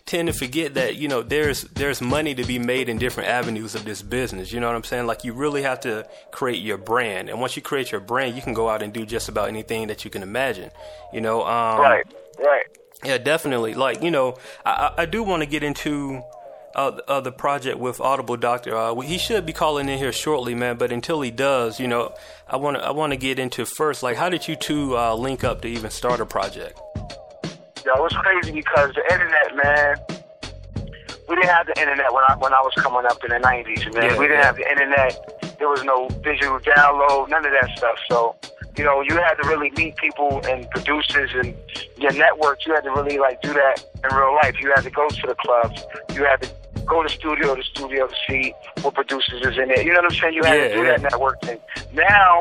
tend 0.09 0.27
to 0.27 0.33
forget 0.33 0.75
that, 0.75 0.97
you 0.97 1.07
know, 1.07 1.23
there's, 1.23 1.62
there's 1.65 2.00
money 2.00 2.35
to 2.35 2.43
be 2.45 2.59
made 2.59 2.88
in 2.88 2.99
different 2.99 3.29
avenues 3.29 3.75
of 3.75 3.85
this 3.85 4.00
business. 4.03 4.50
You 4.53 4.59
know 4.59 4.67
what 4.67 4.75
I'm 4.75 4.83
saying? 4.83 5.07
Like, 5.07 5.23
you 5.23 5.35
really 5.35 5.62
have 5.62 5.81
to 5.81 6.09
create 6.31 6.62
your 6.62 6.79
brand. 6.79 7.29
And 7.29 7.41
once 7.41 7.57
you 7.57 7.62
create 7.62 7.93
your 7.93 8.00
brand, 8.00 8.35
you 8.35 8.43
can 8.43 8.55
go 8.55 8.69
out 8.69 8.83
and 8.83 8.93
do 8.93 9.05
just 9.05 9.29
about 9.29 9.49
anything 9.49 9.88
that 9.88 10.05
you 10.05 10.11
can 10.11 10.23
imagine, 10.23 10.71
you 11.12 11.21
know? 11.21 11.43
Um, 11.43 11.81
right, 11.81 12.07
right. 12.38 12.65
Yeah, 13.05 13.19
definitely. 13.19 13.75
Like, 13.75 14.03
you 14.03 14.11
know, 14.11 14.38
I, 14.65 14.95
I 14.97 15.07
do 15.07 15.23
want 15.23 15.43
to 15.43 15.47
get 15.47 15.62
into, 15.62 16.23
uh, 16.75 16.99
uh, 17.09 17.21
the 17.21 17.33
project 17.33 17.79
with 17.79 18.00
Audible 18.00 18.37
Doctor. 18.37 18.77
Uh, 18.77 18.95
he 19.00 19.19
should 19.19 19.45
be 19.45 19.53
calling 19.53 19.88
in 19.88 19.99
here 19.99 20.12
shortly, 20.12 20.55
man. 20.55 20.77
But 20.77 20.93
until 20.93 21.21
he 21.21 21.31
does, 21.31 21.81
you 21.81 21.88
know, 21.88 22.15
I 22.49 22.57
want 22.57 22.77
to 22.77 22.83
I 22.83 22.91
want 22.93 23.12
to 23.12 23.17
get 23.17 23.38
into 23.38 23.65
first, 23.65 24.03
like, 24.03 24.17
how 24.17 24.29
did 24.29 24.47
you 24.49 24.57
two 24.57 24.97
uh, 24.97 25.15
link 25.15 25.45
up 25.45 25.62
to 25.62 25.69
even 25.69 25.91
start 25.91 26.21
a 26.21 26.27
project? 26.27 26.81
Yo, 27.85 27.94
it 27.94 28.02
was 28.02 28.12
crazy 28.12 28.52
because 28.52 28.92
the 28.94 29.04
internet, 29.12 29.56
man. 29.56 29.97
we 31.28 31.37
didn't 31.37 31.50
have 31.50 31.66
the 31.66 31.78
internet 31.80 32.12
when 32.12 32.25
I 32.28 32.37
when 32.37 32.52
I 32.52 32.61
was 32.61 32.73
coming 32.76 33.06
up 33.06 33.23
in 33.25 33.30
the 33.30 33.38
'90s, 33.38 33.94
man. 33.94 34.11
Yeah, 34.11 34.18
we 34.18 34.26
didn't 34.26 34.40
yeah. 34.40 34.44
have 34.44 34.56
the 34.56 34.68
internet. 34.68 35.58
There 35.58 35.68
was 35.68 35.82
no 35.85 36.08
visual 36.23 36.58
download, 36.61 37.28
none 37.28 37.44
of 37.44 37.52
that 37.52 37.76
stuff. 37.76 37.99
So 38.11 38.37
you 38.78 38.85
know, 38.85 39.00
you 39.02 39.16
had 39.16 39.35
to 39.35 39.49
really 39.49 39.70
meet 39.76 39.97
people 39.97 40.40
and 40.47 40.70
producers 40.70 41.30
and 41.35 41.54
your 41.97 42.12
network. 42.12 42.64
You 42.64 42.75
had 42.75 42.85
to 42.85 42.90
really 42.90 43.18
like 43.18 43.42
do 43.42 43.52
that 43.52 43.85
in 44.04 44.16
real 44.16 44.35
life. 44.37 44.61
You 44.61 44.73
had 44.75 44.82
to 44.82 44.90
go 44.90 45.08
to 45.08 45.26
the 45.26 45.35
clubs. 45.35 45.82
You 46.14 46.25
had 46.25 46.42
to 46.42 46.50
go 46.87 47.02
to 47.02 47.08
studio 47.08 47.56
to 47.56 47.62
studio 47.62 48.06
to 48.06 48.14
see 48.28 48.54
what 48.82 48.94
producers 48.94 49.42
is 49.44 49.58
in 49.58 49.68
there. 49.68 49.82
You 49.82 49.92
know 49.92 50.00
what 50.02 50.12
I'm 50.12 50.18
saying? 50.18 50.35
You 50.35 50.44
had 50.44 50.54
yeah, 50.54 50.68
to 50.68 50.75
do 50.75 50.85
that 50.85 51.02
network 51.02 51.42
thing. 51.42 51.58
Now 51.92 52.40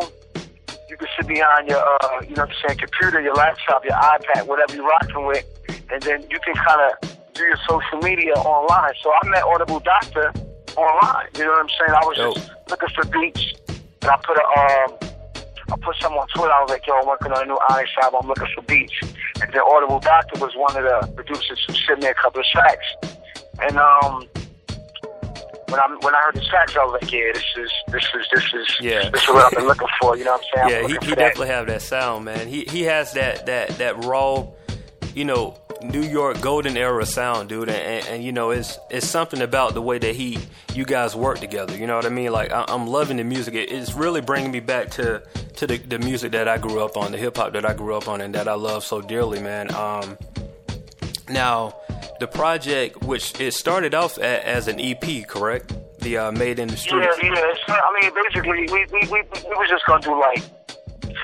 you 0.89 0.97
can 0.97 1.07
sit 1.17 1.27
behind 1.27 1.67
your, 1.67 1.79
uh, 1.79 2.21
you 2.21 2.35
know 2.35 2.43
what 2.43 2.49
I'm 2.49 2.55
saying, 2.67 2.79
computer, 2.79 3.21
your 3.21 3.35
laptop, 3.35 3.83
your 3.83 3.93
iPad, 3.93 4.47
whatever 4.47 4.75
you're 4.75 4.87
rocking 4.87 5.25
with, 5.25 5.45
and 5.91 6.01
then 6.03 6.25
you 6.29 6.39
can 6.39 6.55
kind 6.55 6.81
of 6.81 7.17
do 7.33 7.43
your 7.43 7.57
social 7.67 7.99
media 7.99 8.33
online. 8.33 8.93
So 9.03 9.11
I 9.21 9.27
met 9.27 9.43
Audible 9.43 9.79
Doctor 9.79 10.33
online. 10.75 11.27
You 11.35 11.45
know 11.45 11.51
what 11.51 11.61
I'm 11.61 11.69
saying? 11.69 11.91
I 11.91 12.05
was 12.05 12.17
Dope. 12.17 12.35
just 12.35 12.51
looking 12.69 12.89
for 12.95 13.05
beats, 13.05 13.53
and 14.01 14.11
I 14.11 14.17
put 14.25 14.37
a 14.37 14.45
um, 14.59 15.07
I 15.69 15.75
put 15.81 15.95
something 15.99 16.19
on 16.19 16.27
Twitter. 16.33 16.51
I 16.51 16.61
was 16.61 16.69
like, 16.69 16.87
yo, 16.87 16.93
I'm 16.93 17.07
working 17.07 17.31
on 17.31 17.43
a 17.43 17.45
new 17.45 17.59
Onyx 17.69 17.89
album. 18.01 18.21
I'm 18.23 18.27
looking 18.29 18.47
for 18.55 18.61
beats. 18.61 18.93
And 19.41 19.51
then 19.51 19.61
Audible 19.67 19.99
Doctor 19.99 20.39
was 20.39 20.55
one 20.55 20.77
of 20.77 20.83
the 20.83 21.11
producers 21.13 21.59
who 21.67 21.73
sent 21.73 22.01
me 22.01 22.07
a 22.07 22.13
couple 22.13 22.39
of 22.39 22.45
tracks. 22.47 22.85
And 23.61 23.77
um, 23.77 24.27
when 25.69 25.79
I 25.79 25.87
when 26.01 26.15
I 26.15 26.21
heard 26.25 26.35
the 26.35 26.45
tracks, 26.45 26.75
I 26.75 26.85
was 26.85 27.01
like, 27.01 27.11
yeah, 27.11 27.31
this 27.33 27.43
is 27.57 27.71
this 27.87 28.03
is 28.15 28.27
this 28.33 28.53
is 28.53 28.77
yeah. 28.79 29.09
this 29.09 29.23
is 29.23 29.29
what 29.29 29.45
I've 29.45 29.51
been 29.51 29.67
looking 29.67 29.87
for. 29.99 30.17
You 30.17 30.25
know 30.25 30.33
what 30.33 30.45
I'm 30.55 30.69
saying? 30.69 30.83
Yeah, 30.83 30.87
he, 30.87 31.07
he 31.07 31.15
definitely 31.15 31.47
have 31.47 31.67
that 31.67 31.81
sound, 31.81 32.25
man. 32.25 32.47
He 32.47 32.63
he 32.63 32.83
has 32.83 33.13
that 33.13 33.45
that 33.47 33.69
that 33.77 34.03
raw, 34.05 34.47
you 35.13 35.25
know, 35.25 35.57
New 35.81 36.01
York 36.01 36.39
golden 36.41 36.77
era 36.77 37.05
sound, 37.05 37.49
dude, 37.49 37.69
and, 37.69 38.07
and, 38.07 38.23
you 38.23 38.31
know 38.31 38.51
it's 38.51 38.79
it's 38.89 39.07
something 39.07 39.41
about 39.41 39.73
the 39.73 39.81
way 39.81 39.97
that 39.97 40.15
he 40.15 40.39
you 40.73 40.85
guys 40.85 41.15
work 41.15 41.39
together. 41.39 41.75
You 41.75 41.85
know 41.85 41.95
what 41.95 42.05
I 42.05 42.09
mean? 42.09 42.31
Like 42.31 42.51
I, 42.51 42.65
am 42.69 42.87
loving 42.87 43.17
the 43.17 43.23
music. 43.23 43.53
It, 43.53 43.71
it's 43.71 43.93
really 43.93 44.21
bringing 44.21 44.51
me 44.51 44.61
back 44.61 44.89
to 44.91 45.21
to 45.57 45.67
the, 45.67 45.77
the 45.77 45.99
music 45.99 46.31
that 46.31 46.47
I 46.47 46.57
grew 46.57 46.79
up 46.79 46.95
on, 46.95 47.11
the 47.11 47.17
hip 47.17 47.35
hop 47.37 47.53
that 47.53 47.65
I 47.65 47.73
grew 47.73 47.95
up 47.95 48.07
on, 48.07 48.21
and 48.21 48.33
that 48.35 48.47
I 48.47 48.53
love 48.53 48.85
so 48.85 49.01
dearly, 49.01 49.41
man. 49.41 49.73
Um, 49.75 50.17
now, 51.29 51.75
the 52.19 52.27
project, 52.27 53.03
which 53.03 53.39
it 53.39 53.53
started 53.53 53.93
off 53.93 54.17
a, 54.17 54.47
as 54.47 54.67
an 54.67 54.79
EP, 54.79 55.27
correct? 55.27 55.73
The 55.99 56.17
uh, 56.17 56.31
Made 56.31 56.59
in 56.59 56.67
the 56.67 56.77
Streets. 56.77 57.17
Yeah, 57.21 57.29
yeah. 57.31 57.73
I 57.73 57.99
mean, 58.01 58.11
basically, 58.13 58.61
we 58.71 58.85
we 58.91 59.07
we, 59.11 59.21
we 59.21 59.55
were 59.55 59.67
just 59.67 59.85
gonna 59.85 60.01
do 60.01 60.19
like 60.19 60.43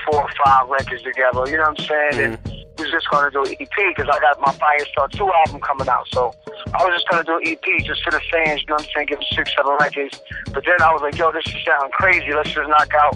four 0.06 0.22
or 0.22 0.30
five 0.44 0.68
records 0.68 1.02
together. 1.02 1.48
You 1.48 1.56
know 1.56 1.70
what 1.70 1.80
I'm 1.80 1.86
saying? 1.86 2.12
Mm-hmm. 2.12 2.48
And, 2.48 2.64
was 2.78 2.90
just 2.90 3.08
going 3.10 3.24
to 3.24 3.30
do 3.30 3.44
an 3.44 3.56
EP 3.60 3.94
because 3.94 4.08
I 4.10 4.18
got 4.20 4.40
my 4.40 4.52
Firestarr 4.54 5.10
2 5.10 5.30
album 5.46 5.60
coming 5.60 5.88
out. 5.88 6.06
So 6.08 6.34
I 6.74 6.84
was 6.84 6.94
just 6.94 7.08
going 7.08 7.24
to 7.24 7.26
do 7.26 7.36
an 7.38 7.46
EP 7.46 7.84
just 7.84 8.02
for 8.02 8.10
the 8.10 8.20
fans, 8.30 8.60
you 8.60 8.66
know 8.68 8.74
what 8.74 8.82
I'm 8.82 8.90
saying, 8.94 9.06
give 9.08 9.18
them 9.18 9.26
six, 9.32 9.50
seven 9.56 9.76
records. 9.80 10.20
But 10.52 10.64
then 10.64 10.80
I 10.82 10.92
was 10.92 11.02
like, 11.02 11.16
yo, 11.16 11.30
this 11.32 11.46
is 11.46 11.54
sounding 11.64 11.92
crazy. 11.92 12.32
Let's 12.32 12.50
just 12.50 12.68
knock 12.68 12.92
out 12.94 13.14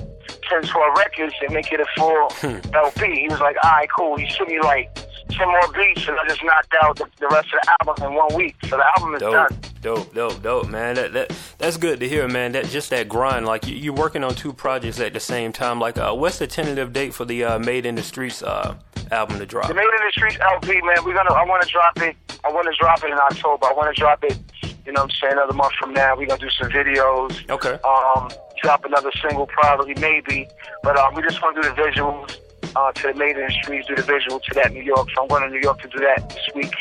10, 0.51 0.63
12 0.63 0.99
records 0.99 1.35
and 1.43 1.53
make 1.53 1.73
it 1.73 1.81
a 1.81 1.87
full 1.97 2.29
hmm. 2.39 2.75
LP. 2.75 3.27
He 3.27 3.29
was 3.29 3.41
like, 3.41 3.57
all 3.63 3.71
right, 3.71 3.89
cool. 3.97 4.17
He 4.17 4.31
sent 4.31 4.49
me 4.49 4.61
like 4.61 4.91
10 5.31 5.47
more 5.47 5.73
beats 5.73 6.09
and 6.09 6.19
I 6.19 6.27
just 6.29 6.43
knocked 6.43 6.75
out 6.83 6.97
the, 6.97 7.07
the 7.19 7.29
rest 7.29 7.49
of 7.53 7.61
the 7.63 7.77
album 7.81 8.07
in 8.07 8.15
one 8.15 8.35
week. 8.35 8.57
So 8.65 8.77
the 8.77 8.85
album 8.97 9.15
is 9.15 9.21
dope, 9.21 9.33
done. 9.33 9.61
Dope, 9.81 10.15
dope, 10.15 10.43
dope, 10.43 10.69
man. 10.69 10.95
That, 10.97 11.13
that 11.13 11.33
that's 11.59 11.77
good 11.77 12.01
to 12.01 12.09
hear, 12.09 12.27
man. 12.29 12.53
That 12.53 12.67
just 12.67 12.91
that 12.91 13.09
grind. 13.09 13.47
Like 13.47 13.67
you, 13.67 13.77
you're 13.77 13.95
working 13.95 14.25
on 14.25 14.35
two 14.35 14.53
projects 14.53 15.01
at 15.01 15.13
the 15.13 15.21
same 15.21 15.53
time. 15.53 15.79
Like, 15.81 15.99
uh, 15.99 16.15
what's 16.15 16.39
the 16.39 16.47
tentative 16.47 16.93
date 16.93 17.15
for 17.15 17.25
the 17.25 17.45
uh, 17.45 17.59
Made 17.59 17.87
in 17.87 17.95
the 17.95 18.03
Streets 18.03 18.43
uh, 18.43 18.75
album 19.11 19.39
to 19.39 19.47
drop? 19.47 19.69
The 19.69 19.75
Made 19.75 19.83
in 19.83 20.07
the 20.07 20.13
Streets 20.13 20.39
LP, 20.41 20.81
man. 20.83 21.05
We're 21.05 21.15
gonna. 21.15 21.33
I 21.33 21.45
want 21.45 21.63
to 21.63 21.69
drop 21.69 21.97
it. 22.03 22.17
I 22.45 22.51
want 22.51 22.67
to 22.67 22.77
drop 22.79 23.03
it 23.05 23.11
in 23.11 23.19
October. 23.19 23.67
I 23.67 23.73
want 23.73 23.95
to 23.95 24.01
drop 24.01 24.25
it. 24.25 24.39
You 24.85 24.93
know 24.93 25.03
what 25.03 25.13
I'm 25.13 25.17
saying? 25.21 25.33
Another 25.35 25.53
month 25.53 25.75
from 25.75 25.93
now, 25.93 26.17
we're 26.17 26.27
gonna 26.27 26.41
do 26.41 26.51
some 26.51 26.71
videos. 26.71 27.49
Okay. 27.51 27.79
Um, 27.85 28.31
drop 28.63 28.85
another 28.85 29.11
single, 29.21 29.47
probably, 29.47 29.95
maybe. 30.01 30.49
But 30.83 30.97
um, 30.97 31.15
we 31.15 31.23
just 31.23 31.43
want 31.43 31.57
to 31.57 31.63
do 31.63 31.69
the 31.69 31.75
visuals. 31.83 32.37
Uh, 32.79 32.93
to 32.93 33.09
the 33.09 33.15
Made 33.15 33.37
in 33.37 33.45
the 33.45 33.53
Streets, 33.61 33.89
do 33.89 33.97
the 33.97 34.03
visual 34.03 34.39
to 34.39 34.55
that 34.55 34.73
New 34.73 34.83
York. 34.83 35.09
So 35.13 35.23
I'm 35.23 35.29
going 35.29 35.43
to 35.43 35.49
New 35.49 35.61
York 35.61 35.81
to 35.83 35.89
do 35.89 35.99
that 35.99 36.29
this 36.29 36.49
week. 36.55 36.73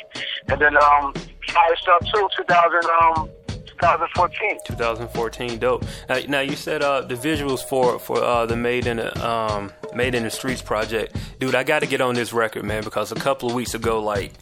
And 0.48 0.62
then 0.62 0.77
um, 0.77 1.12
Firestarr 1.48 2.00
2, 2.13 2.30
2000, 2.38 2.89
um, 3.01 3.30
2014. 3.48 4.60
2014, 4.66 5.57
dope. 5.57 5.86
Now, 6.07 6.20
now 6.27 6.40
you 6.42 6.55
said 6.55 6.83
uh, 6.83 7.01
the 7.01 7.16
visuals 7.16 7.64
for 7.68 7.98
for 7.98 8.24
uh, 8.24 8.46
the 8.46 8.55
Made 8.55 8.86
in 8.86 8.98
the 8.98 9.27
um, 9.27 9.72
Made 9.96 10.14
in 10.14 10.22
the 10.22 10.29
Streets 10.29 10.62
project, 10.62 11.16
dude. 11.40 11.55
I 11.55 11.64
got 11.64 11.79
to 11.79 11.88
get 11.88 12.00
on 12.00 12.14
this 12.14 12.31
record, 12.31 12.64
man, 12.64 12.83
because 12.83 13.12
a 13.12 13.16
couple 13.16 13.50
of 13.50 13.55
weeks 13.55 13.74
ago, 13.74 14.00
like 14.00 14.33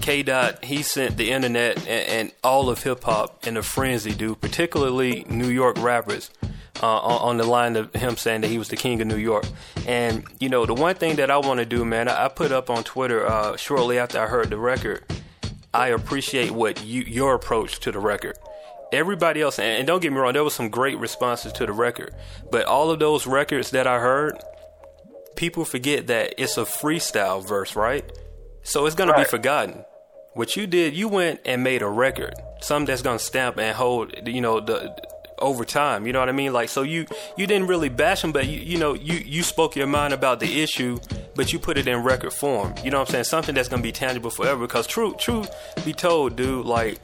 K 0.00 0.24
Dot, 0.24 0.64
he 0.64 0.82
sent 0.82 1.16
the 1.16 1.30
internet 1.30 1.78
and, 1.86 2.08
and 2.08 2.32
all 2.42 2.68
of 2.68 2.82
hip 2.82 3.04
hop 3.04 3.46
in 3.46 3.56
a 3.56 3.62
frenzy, 3.62 4.12
dude. 4.12 4.40
Particularly 4.40 5.24
New 5.28 5.48
York 5.48 5.76
rappers. 5.78 6.30
Uh, 6.80 6.98
on, 6.98 7.30
on, 7.30 7.36
the 7.38 7.44
line 7.44 7.74
of 7.74 7.92
him 7.92 8.16
saying 8.16 8.42
that 8.42 8.46
he 8.46 8.56
was 8.56 8.68
the 8.68 8.76
king 8.76 9.00
of 9.00 9.08
New 9.08 9.16
York. 9.16 9.44
And, 9.84 10.24
you 10.38 10.48
know, 10.48 10.64
the 10.64 10.74
one 10.74 10.94
thing 10.94 11.16
that 11.16 11.28
I 11.28 11.36
want 11.38 11.58
to 11.58 11.66
do, 11.66 11.84
man, 11.84 12.06
I, 12.06 12.26
I, 12.26 12.28
put 12.28 12.52
up 12.52 12.70
on 12.70 12.84
Twitter 12.84 13.26
uh, 13.26 13.56
shortly 13.56 13.98
after 13.98 14.20
I 14.20 14.26
heard 14.26 14.50
the 14.50 14.58
record 14.58 15.04
I 15.72 15.88
appreciate 15.88 16.50
what 16.50 16.84
you 16.84 17.02
your 17.02 17.34
approach 17.34 17.80
to 17.80 17.92
the 17.92 17.98
record. 17.98 18.38
Everybody 18.90 19.42
else, 19.42 19.58
and 19.58 19.86
don't 19.86 20.00
get 20.00 20.12
me 20.12 20.18
wrong, 20.18 20.32
there 20.32 20.42
was 20.42 20.54
some 20.54 20.70
great 20.70 20.98
responses 20.98 21.52
to 21.54 21.66
the 21.66 21.72
record, 21.72 22.14
but 22.50 22.64
all 22.64 22.90
of 22.90 22.98
those 22.98 23.26
records 23.26 23.70
that 23.72 23.86
I 23.86 23.98
heard, 23.98 24.38
people 25.36 25.66
forget 25.66 26.06
that 26.06 26.34
it's 26.38 26.56
a 26.56 26.62
freestyle 26.62 27.46
verse, 27.46 27.76
right? 27.76 28.10
So 28.62 28.86
it's 28.86 28.94
gonna 28.94 29.12
right. 29.12 29.26
be 29.26 29.30
forgotten. 29.30 29.84
What 30.32 30.56
you 30.56 30.66
did, 30.66 30.94
you 30.94 31.08
went 31.08 31.40
and 31.44 31.62
made 31.62 31.82
a 31.82 31.88
record, 31.88 32.34
something 32.62 32.86
that's 32.86 33.02
gonna 33.02 33.18
stamp 33.18 33.58
and 33.58 33.76
hold, 33.76 34.14
you 34.26 34.40
know, 34.40 34.60
the 34.60 34.96
over 35.40 35.64
time. 35.64 36.06
You 36.06 36.12
know 36.12 36.20
what 36.20 36.28
I 36.28 36.32
mean? 36.32 36.52
Like, 36.52 36.68
so 36.68 36.82
you 36.82 37.06
you 37.36 37.46
didn't 37.46 37.68
really 37.68 37.88
bash 37.88 38.22
him, 38.22 38.32
but 38.32 38.46
you 38.46 38.58
you 38.60 38.78
know 38.78 38.94
you 38.94 39.18
you 39.18 39.42
spoke 39.42 39.76
your 39.76 39.86
mind 39.86 40.12
about 40.12 40.40
the 40.40 40.62
issue, 40.62 40.98
but 41.34 41.52
you 41.52 41.58
put 41.58 41.78
it 41.78 41.86
in 41.86 42.02
record 42.02 42.32
form. 42.32 42.74
You 42.84 42.90
know 42.90 42.98
what 42.98 43.08
I'm 43.08 43.12
saying? 43.12 43.24
Something 43.24 43.54
that's 43.54 43.68
gonna 43.68 43.82
be 43.82 43.92
tangible 43.92 44.30
forever. 44.30 44.66
Because 44.66 44.86
true 44.86 45.14
truth 45.18 45.50
be 45.84 45.92
told, 45.92 46.36
dude, 46.36 46.66
like 46.66 46.98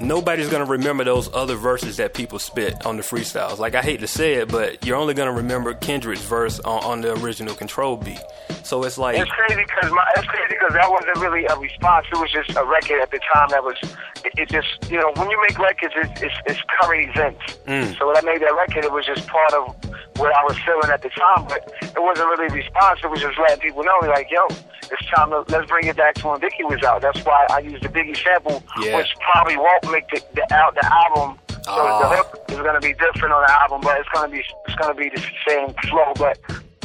nobody's 0.00 0.48
gonna 0.48 0.64
remember 0.64 1.04
those 1.04 1.32
other 1.32 1.56
verses 1.56 1.96
that 1.98 2.14
people 2.14 2.38
spit 2.38 2.84
on 2.86 2.96
the 2.96 3.02
freestyles. 3.02 3.58
Like 3.58 3.74
I 3.74 3.82
hate 3.82 4.00
to 4.00 4.08
say 4.08 4.34
it, 4.34 4.48
but 4.48 4.84
you're 4.84 4.96
only 4.96 5.14
gonna 5.14 5.32
remember 5.32 5.74
Kendrick's 5.74 6.22
verse 6.22 6.60
on, 6.60 6.84
on 6.84 7.00
the 7.00 7.14
original 7.20 7.54
Control 7.54 7.96
beat. 7.96 8.20
So 8.62 8.82
it's 8.84 8.98
like 8.98 9.18
it's 9.18 9.30
crazy 9.30 9.62
because 9.62 9.90
my 9.90 10.04
it's 10.16 10.26
crazy 10.26 10.48
because 10.48 10.72
that 10.72 10.90
wasn't 10.90 11.16
really 11.18 11.44
a 11.46 11.56
response. 11.58 12.06
It 12.12 12.18
was 12.18 12.30
just 12.30 12.50
a 12.56 12.64
record 12.64 13.00
at 13.00 13.10
the 13.10 13.20
time 13.32 13.48
that 13.50 13.62
was. 13.62 13.76
It, 14.24 14.32
it 14.36 14.48
just 14.48 14.90
you 14.90 14.98
know 14.98 15.12
when 15.16 15.30
you 15.30 15.40
make 15.48 15.58
records, 15.58 15.94
it's 15.96 16.22
it's, 16.22 16.34
it's 16.46 16.60
current 16.80 17.10
events. 17.10 17.58
Mm. 17.66 17.98
So 17.98 18.06
when 18.06 18.16
I 18.16 18.22
made 18.22 18.40
that 18.40 18.54
record, 18.54 18.84
it 18.84 18.92
was 18.92 19.06
just 19.06 19.26
part 19.26 19.52
of 19.52 19.76
what 20.16 20.34
I 20.34 20.42
was 20.44 20.56
feeling 20.64 20.90
at 20.90 21.02
the 21.02 21.10
time. 21.10 21.46
But 21.48 21.72
it 21.82 22.00
wasn't 22.00 22.28
really 22.30 22.46
a 22.46 22.54
response. 22.54 23.00
It 23.02 23.10
was 23.10 23.20
just 23.20 23.38
letting 23.38 23.60
people 23.60 23.84
know, 23.84 24.08
like, 24.08 24.30
yo, 24.30 24.46
it's 24.50 25.06
time 25.14 25.30
to 25.30 25.44
let's 25.48 25.68
bring 25.68 25.86
it 25.86 25.96
back 25.96 26.14
to 26.16 26.28
when 26.28 26.40
Biggie 26.40 26.68
was 26.68 26.82
out. 26.82 27.02
That's 27.02 27.20
why 27.24 27.46
I 27.50 27.60
used 27.60 27.82
the 27.82 27.88
Biggie 27.88 28.16
sample, 28.16 28.62
yeah. 28.80 28.96
which 28.96 29.14
probably 29.32 29.56
won't 29.56 29.82
make 29.94 30.08
the 30.10 30.20
the, 30.34 30.54
out 30.54 30.74
the 30.74 30.84
album. 30.84 31.38
So 31.64 31.72
oh. 31.72 31.98
the 32.02 32.08
hook 32.16 32.44
is 32.50 32.58
gonna 32.58 32.80
be 32.80 32.92
different 32.94 33.32
on 33.32 33.42
the 33.46 33.52
album, 33.62 33.80
but 33.80 33.98
it's 33.98 34.08
gonna 34.12 34.28
be 34.28 34.42
it's 34.66 34.74
gonna 34.76 34.94
be 34.94 35.08
the 35.08 35.22
same 35.46 35.72
flow. 35.88 36.12
But 36.18 36.38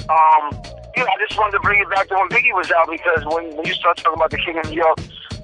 um, 0.08 0.54
you 0.95 1.04
know, 1.04 1.10
I 1.10 1.17
just 1.28 1.38
wanted 1.38 1.58
to 1.58 1.60
bring 1.60 1.82
it 1.82 1.89
back 1.89 2.08
to 2.10 2.15
when 2.15 2.30
Biggie 2.30 2.56
was 2.56 2.72
out 2.72 2.88
because 2.89 3.26
when, 3.26 3.56
when 3.58 3.65
you 3.65 3.74
start 3.74 3.98
talking 3.98 4.13
about 4.13 4.32
the 4.32 4.38
King 4.38 4.58
of 4.60 4.69
New 4.69 4.78
York, 4.78 5.00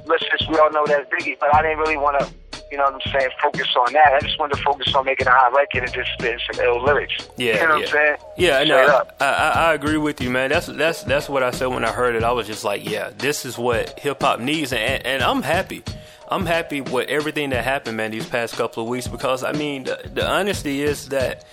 let's 0.05 0.23
just 0.29 0.49
we 0.49 0.57
all 0.57 0.71
know 0.71 0.85
that's 0.85 1.09
Biggie. 1.09 1.37
But 1.39 1.53
I 1.53 1.61
didn't 1.61 1.79
really 1.79 1.97
want 1.97 2.19
to, 2.19 2.31
you 2.71 2.77
know 2.77 2.85
what 2.85 2.95
I'm 2.95 3.11
saying, 3.11 3.29
focus 3.41 3.67
on 3.75 3.93
that. 3.93 4.13
I 4.13 4.19
just 4.21 4.39
wanted 4.39 4.55
to 4.55 4.63
focus 4.63 4.93
on 4.95 5.05
making 5.05 5.27
a 5.27 5.31
hot 5.31 5.53
record 5.53 5.83
and 5.83 5.93
just 5.93 6.11
spitting 6.13 6.39
some 6.51 6.63
ill 6.63 6.83
lyrics. 6.83 7.27
Yeah, 7.37 7.45
you 7.45 7.53
know 7.53 7.61
yeah. 7.61 7.67
what 7.67 7.81
I'm 7.81 7.87
saying? 7.87 8.17
Yeah, 8.37 8.63
no, 8.63 9.03
I, 9.19 9.25
I, 9.25 9.49
I 9.49 9.73
agree 9.73 9.97
with 9.97 10.21
you, 10.21 10.29
man. 10.29 10.49
That's 10.49 10.67
that's 10.67 11.03
that's 11.03 11.27
what 11.27 11.43
I 11.43 11.51
said 11.51 11.67
when 11.67 11.83
I 11.83 11.91
heard 11.91 12.15
it. 12.15 12.23
I 12.23 12.31
was 12.31 12.47
just 12.47 12.63
like, 12.63 12.89
yeah, 12.89 13.11
this 13.17 13.45
is 13.45 13.57
what 13.57 13.99
hip 13.99 14.21
hop 14.21 14.39
needs, 14.39 14.71
and, 14.71 15.05
and 15.05 15.21
I'm 15.21 15.41
happy. 15.41 15.83
I'm 16.27 16.45
happy 16.45 16.81
with 16.81 17.07
everything 17.07 17.51
that 17.51 17.63
happened, 17.63 17.97
man, 17.97 18.11
these 18.11 18.27
past 18.27 18.55
couple 18.55 18.83
of 18.83 18.89
weeks 18.89 19.07
because 19.07 19.43
I 19.43 19.51
mean, 19.51 19.83
the, 19.83 20.09
the 20.13 20.27
honesty 20.27 20.81
is 20.81 21.09
that 21.09 21.45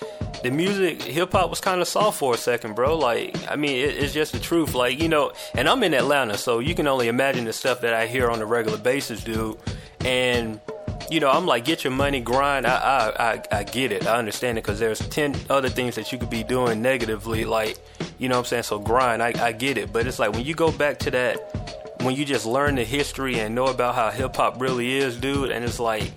the 0.43 0.51
music, 0.51 1.03
hip 1.03 1.33
hop 1.33 1.51
was 1.51 1.61
kind 1.61 1.81
of 1.81 1.89
soft 1.89 2.19
for 2.19 2.35
a 2.35 2.39
second, 2.39 2.75
bro. 2.75 2.97
Like, 2.97 3.37
I 3.51 3.57
mean, 3.57 3.77
it, 3.77 3.97
it's 3.97 4.13
just 4.13 4.33
the 4.33 4.41
truth. 4.41 4.75
Like, 4.75 5.01
you 5.01 5.09
know, 5.09 5.33
and 5.55 5.69
I'm 5.69 5.83
in 5.83 5.95
Atlanta, 5.95 6.39
so 6.39 6.59
you 6.59 6.75
can 6.75 6.87
only 6.87 7.09
imagine 7.09 7.45
the 7.45 7.53
stuff 7.53 7.83
that 7.83 7.95
I 7.95 8.07
hear 8.07 8.31
on 8.31 8.41
a 8.41 8.47
regular 8.47 8.79
basis, 8.79 9.23
dude. 9.23 9.59
And 10.01 10.61
you 11.11 11.21
know, 11.21 11.31
I'm 11.31 11.47
like, 11.47 11.65
get 11.65 11.85
your 11.85 11.93
money, 11.93 12.21
grind. 12.21 12.67
I, 12.67 12.75
I, 13.19 13.33
I, 13.33 13.43
I 13.59 13.65
get 13.65 13.93
it. 13.93 14.07
I 14.07 14.17
understand 14.17 14.57
it 14.57 14.65
because 14.65 14.79
there's 14.79 14.99
10 14.99 15.37
other 15.51 15.69
things 15.69 15.95
that 15.97 16.11
you 16.11 16.19
could 16.19 16.31
be 16.31 16.43
doing 16.43 16.81
negatively. 16.81 17.45
Like, 17.45 17.77
you 18.19 18.29
know 18.29 18.37
what 18.37 18.47
I'm 18.47 18.47
saying? 18.47 18.63
So 18.63 18.79
grind. 18.79 19.23
I, 19.23 19.35
I 19.39 19.53
get 19.53 19.77
it. 19.77 19.93
But 19.93 20.07
it's 20.07 20.19
like 20.19 20.33
when 20.33 20.45
you 20.45 20.55
go 20.55 20.73
back 20.73 20.99
to 21.01 21.11
that 21.11 21.82
when 22.05 22.17
you 22.17 22.25
just 22.25 22.47
learn 22.47 22.75
the 22.75 22.85
history 22.85 23.41
and 23.41 23.55
know 23.55 23.67
about 23.67 23.95
how 23.95 24.11
hip 24.11 24.37
hop 24.37 24.61
really 24.61 24.97
is, 24.97 25.17
dude, 25.17 25.51
and 25.51 25.65
it's 25.65 25.81
like 25.81 26.11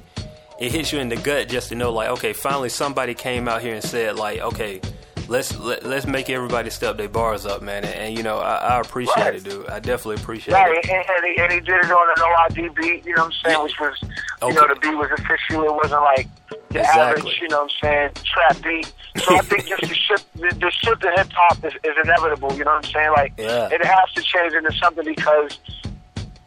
it 0.60 0.72
hits 0.72 0.92
you 0.92 1.00
in 1.00 1.10
the 1.10 1.16
gut 1.18 1.50
just 1.50 1.70
to 1.70 1.76
know, 1.76 1.92
like, 1.92 2.10
okay, 2.10 2.34
finally 2.34 2.70
somebody 2.70 3.14
came 3.14 3.48
out 3.48 3.62
here 3.62 3.76
and 3.76 3.84
said, 3.84 4.16
like, 4.16 4.40
okay, 4.40 4.82
let's 5.28 5.58
let, 5.60 5.80
us 5.80 5.86
let 5.86 5.98
us 6.00 6.06
make 6.06 6.30
everybody 6.30 6.70
step 6.70 6.98
their 6.98 7.10
bars 7.10 7.46
up, 7.46 7.62
man. 7.62 7.84
And, 7.84 7.94
and 7.94 8.18
you 8.18 8.24
know, 8.24 8.40
I, 8.40 8.56
I 8.56 8.80
appreciate 8.80 9.16
right. 9.16 9.36
it, 9.36 9.44
dude. 9.44 9.68
I 9.68 9.80
definitely 9.80 10.22
appreciate 10.22 10.54
right. 10.54 10.78
it. 10.78 10.90
And, 10.90 11.06
and, 11.08 11.26
he, 11.26 11.42
and 11.42 11.52
he 11.52 11.60
did 11.60 11.86
it 11.86 11.92
on 11.92 12.18
a 12.18 12.20
No 12.20 12.26
I.D. 12.26 12.70
beat. 12.76 13.06
You 13.06 13.16
know 13.16 13.24
what 13.24 13.34
I'm 13.34 13.52
saying? 13.52 13.64
Which 13.64 13.80
was, 13.80 13.98
you 14.02 14.10
okay. 14.48 14.56
know, 14.56 14.68
the 14.68 14.80
beat 14.80 14.96
was 14.96 15.12
official. 15.18 15.64
It 15.64 15.74
wasn't 15.74 16.02
like 16.02 16.28
the 16.50 16.80
exactly. 16.80 17.02
average, 17.02 17.40
you 17.42 17.48
know 17.50 17.64
what 17.64 17.72
I'm 17.84 17.90
saying, 17.90 18.10
trap 18.26 18.64
beat. 18.64 18.94
So 19.18 19.36
I 19.36 19.40
think 19.40 19.66
just 19.66 19.82
the 19.82 19.96
shift, 19.96 20.34
the, 20.36 20.56
the 20.60 20.72
shift 20.72 21.02
to 21.02 21.12
hip 21.16 21.32
hop 21.32 21.64
is, 21.64 21.74
is 21.84 21.96
inevitable. 22.04 22.54
You 22.54 22.66
know 22.66 22.76
what 22.76 22.86
I'm 22.86 22.92
saying? 22.92 23.12
Like, 23.12 23.34
yeah. 23.38 23.70
it 23.72 23.84
has 23.86 24.12
to 24.16 24.22
change 24.22 24.54
into 24.54 24.72
something 24.74 25.06
because 25.06 25.58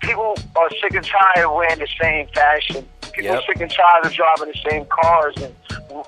people 0.00 0.36
are 0.56 0.70
sick 0.82 0.94
and 0.94 1.04
tired 1.04 1.46
of 1.46 1.54
wearing 1.54 1.78
the 1.78 1.88
same 2.00 2.28
fashion. 2.28 2.86
People 3.12 3.32
yep. 3.32 3.38
are 3.40 3.46
sick 3.46 3.60
and 3.60 3.70
tired 3.70 4.06
of 4.06 4.12
driving 4.12 4.52
the 4.52 4.70
same 4.70 4.84
cars 4.86 5.34
and 5.38 5.54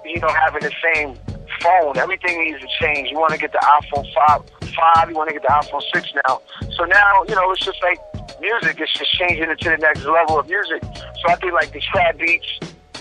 you 0.04 0.20
know 0.20 0.28
having 0.28 0.62
the 0.62 0.72
same 0.94 1.16
phone. 1.60 1.96
Everything 1.96 2.44
needs 2.44 2.60
to 2.60 2.68
change. 2.80 3.10
You 3.10 3.18
want 3.18 3.32
to 3.32 3.38
get 3.38 3.52
the 3.52 3.58
iPhone 3.58 4.06
five, 4.14 4.42
five. 4.74 5.10
You 5.10 5.16
want 5.16 5.28
to 5.28 5.34
get 5.34 5.42
the 5.42 5.48
iPhone 5.48 5.82
six 5.94 6.12
now. 6.26 6.40
So 6.76 6.84
now 6.84 7.24
you 7.28 7.34
know 7.34 7.50
it's 7.52 7.64
just 7.64 7.82
like 7.82 7.98
music. 8.40 8.80
It's 8.80 8.92
just 8.92 9.12
changing 9.12 9.50
it 9.50 9.60
to 9.60 9.70
the 9.70 9.76
next 9.78 10.04
level 10.04 10.38
of 10.38 10.48
music. 10.48 10.82
So 10.82 11.28
I 11.28 11.36
think 11.36 11.52
like 11.52 11.72
the 11.72 11.80
trap 11.80 12.18
beats, 12.18 12.48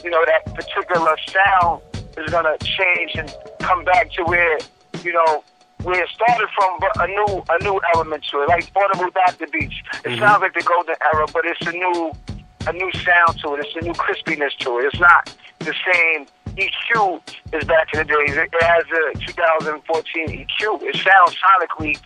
you 0.04 0.10
know, 0.10 0.24
that 0.26 0.54
particular 0.54 1.16
sound 1.28 1.82
is 2.18 2.32
gonna 2.32 2.58
change 2.60 3.12
and 3.16 3.34
come 3.60 3.84
back 3.86 4.12
to 4.14 4.24
where 4.24 4.60
you 5.04 5.14
know 5.14 5.44
where 5.84 6.04
it 6.04 6.10
started 6.10 6.48
from, 6.56 6.78
but 6.80 6.92
a 7.02 7.08
new 7.08 7.44
a 7.50 7.64
new 7.64 7.80
element 7.94 8.24
to 8.32 8.42
it, 8.42 8.50
like 8.50 8.72
Portable 8.74 9.10
Doctor 9.14 9.48
Beats. 9.52 9.76
It 10.04 10.10
mm-hmm. 10.10 10.20
sounds 10.20 10.42
like 10.42 10.54
the 10.54 10.64
golden 10.64 10.96
era, 11.14 11.26
but 11.32 11.46
it's 11.46 11.66
a 11.66 11.72
new 11.72 12.12
a 12.68 12.74
new 12.74 12.92
sound 12.92 13.40
to 13.40 13.56
it. 13.56 13.66
It's 13.66 13.76
a 13.76 13.86
new 13.86 13.94
crispiness 13.94 14.56
to 14.60 14.80
it. 14.80 14.86
It's 14.86 15.00
not 15.00 15.34
the 15.60 15.74
same 15.94 16.28
EQ 16.56 17.22
as 17.54 17.64
back 17.66 17.94
in 17.94 18.00
the 18.00 18.06
days. 18.06 18.36
It 18.36 18.50
has 18.62 18.84
a 19.16 19.26
2014 19.26 20.28
EQ. 20.28 20.82
It 20.84 20.96
sounds 20.96 21.36
sonically 21.40 22.00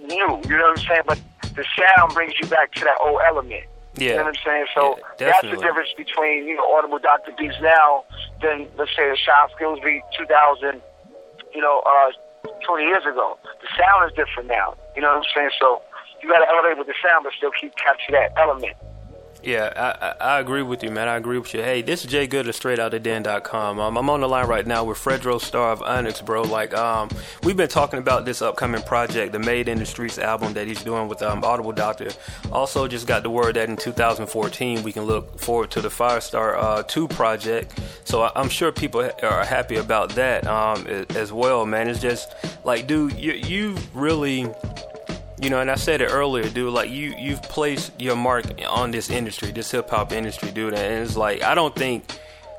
new. 0.00 0.40
You 0.48 0.58
know 0.58 0.70
what 0.70 0.78
I'm 0.78 0.84
saying? 0.86 1.02
But 1.06 1.20
the 1.54 1.64
sound 1.76 2.14
brings 2.14 2.34
you 2.40 2.46
back 2.48 2.72
to 2.72 2.84
that 2.84 2.98
old 3.00 3.20
element. 3.26 3.64
Yeah. 3.96 4.10
You 4.10 4.16
know 4.16 4.24
what 4.24 4.38
I'm 4.38 4.44
saying? 4.44 4.66
So 4.74 4.98
yeah, 5.18 5.32
that's 5.32 5.42
the 5.42 5.60
difference 5.60 5.90
between, 5.96 6.46
you 6.46 6.54
know, 6.54 6.72
Audible 6.74 6.98
Dr. 6.98 7.32
Beats 7.36 7.56
now 7.60 8.04
than, 8.42 8.68
let's 8.76 8.94
say, 8.94 9.10
a 9.10 9.16
Chyskillz 9.16 9.82
beat 9.82 10.02
2000, 10.16 10.80
you 11.54 11.60
know, 11.60 11.82
uh, 11.84 12.12
20 12.64 12.84
years 12.84 13.02
ago. 13.02 13.38
The 13.42 13.68
sound 13.76 14.10
is 14.10 14.14
different 14.14 14.48
now. 14.48 14.76
You 14.94 15.02
know 15.02 15.08
what 15.08 15.26
I'm 15.26 15.30
saying? 15.34 15.50
So 15.60 15.82
you 16.22 16.28
got 16.28 16.38
to 16.38 16.48
elevate 16.48 16.78
with 16.78 16.86
the 16.86 16.94
sound, 17.02 17.24
but 17.24 17.32
still 17.36 17.50
keep 17.60 17.74
capture 17.76 18.12
that 18.12 18.32
element. 18.36 18.76
Yeah, 19.48 19.72
I, 20.20 20.34
I, 20.36 20.40
agree 20.40 20.60
with 20.60 20.82
you, 20.82 20.90
man. 20.90 21.08
I 21.08 21.16
agree 21.16 21.38
with 21.38 21.54
you. 21.54 21.62
Hey, 21.62 21.80
this 21.80 22.04
is 22.04 22.10
Jay 22.10 22.26
Good 22.26 22.46
of 22.46 22.54
StraightOutTheDen.com. 22.54 23.80
Um, 23.80 23.96
I'm 23.96 24.10
on 24.10 24.20
the 24.20 24.28
line 24.28 24.46
right 24.46 24.66
now 24.66 24.84
with 24.84 24.98
Fredro 24.98 25.40
Starr 25.40 25.72
of 25.72 25.80
Onyx, 25.80 26.20
bro. 26.20 26.42
Like, 26.42 26.74
um, 26.74 27.08
we've 27.42 27.56
been 27.56 27.66
talking 27.66 27.98
about 27.98 28.26
this 28.26 28.42
upcoming 28.42 28.82
project, 28.82 29.32
the 29.32 29.38
Made 29.38 29.68
in 29.68 29.78
the 29.78 29.86
Streets 29.86 30.18
album 30.18 30.52
that 30.52 30.66
he's 30.66 30.84
doing 30.84 31.08
with 31.08 31.22
um, 31.22 31.42
Audible 31.44 31.72
Doctor. 31.72 32.10
Also, 32.52 32.86
just 32.86 33.06
got 33.06 33.22
the 33.22 33.30
word 33.30 33.56
that 33.56 33.70
in 33.70 33.78
2014 33.78 34.82
we 34.82 34.92
can 34.92 35.04
look 35.04 35.40
forward 35.40 35.70
to 35.70 35.80
the 35.80 35.88
Firestarr 35.88 36.54
uh, 36.58 36.82
2 36.82 37.08
project. 37.08 37.80
So 38.04 38.24
I, 38.24 38.38
am 38.38 38.50
sure 38.50 38.70
people 38.70 39.00
are 39.00 39.44
happy 39.46 39.76
about 39.76 40.10
that 40.10 40.46
um, 40.46 40.86
as 41.16 41.32
well, 41.32 41.64
man. 41.64 41.88
It's 41.88 42.02
just 42.02 42.34
like, 42.64 42.86
dude, 42.86 43.14
you, 43.14 43.32
you 43.32 43.78
really 43.94 44.46
you 45.40 45.50
know, 45.50 45.60
and 45.60 45.70
I 45.70 45.76
said 45.76 46.00
it 46.00 46.06
earlier, 46.06 46.48
dude. 46.48 46.72
Like 46.72 46.90
you, 46.90 47.14
you've 47.18 47.42
placed 47.42 47.92
your 48.00 48.16
mark 48.16 48.44
on 48.68 48.90
this 48.90 49.10
industry, 49.10 49.52
this 49.52 49.70
hip 49.70 49.90
hop 49.90 50.12
industry, 50.12 50.50
dude. 50.50 50.74
And 50.74 51.04
it's 51.04 51.16
like 51.16 51.42
I 51.42 51.54
don't 51.54 51.74
think 51.74 52.04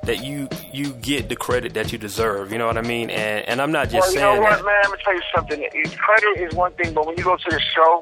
that 0.04 0.24
you 0.24 0.48
you 0.72 0.94
get 0.94 1.30
the 1.30 1.36
credit 1.36 1.74
that 1.74 1.92
you 1.92 1.98
deserve. 1.98 2.52
You 2.52 2.58
know 2.58 2.68
what 2.68 2.78
I 2.78 2.82
mean? 2.82 3.10
And 3.10 3.48
and 3.48 3.62
I'm 3.62 3.72
not 3.72 3.90
just 3.90 3.96
well, 3.96 4.12
saying. 4.12 4.36
You 4.36 4.42
know 4.42 4.42
what, 4.42 4.58
that. 4.58 4.66
man? 4.66 4.76
I'm 4.86 4.92
gonna 4.92 5.04
tell 5.04 5.14
you 5.14 5.22
something. 5.36 5.98
Credit 5.98 6.48
is 6.48 6.56
one 6.56 6.72
thing, 6.74 6.94
but 6.94 7.06
when 7.06 7.18
you 7.18 7.24
go 7.24 7.36
to 7.36 7.50
the 7.50 7.60
show 7.60 8.02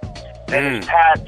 and 0.50 0.66
mm. 0.66 0.78
it's 0.78 0.88
packed, 0.88 1.28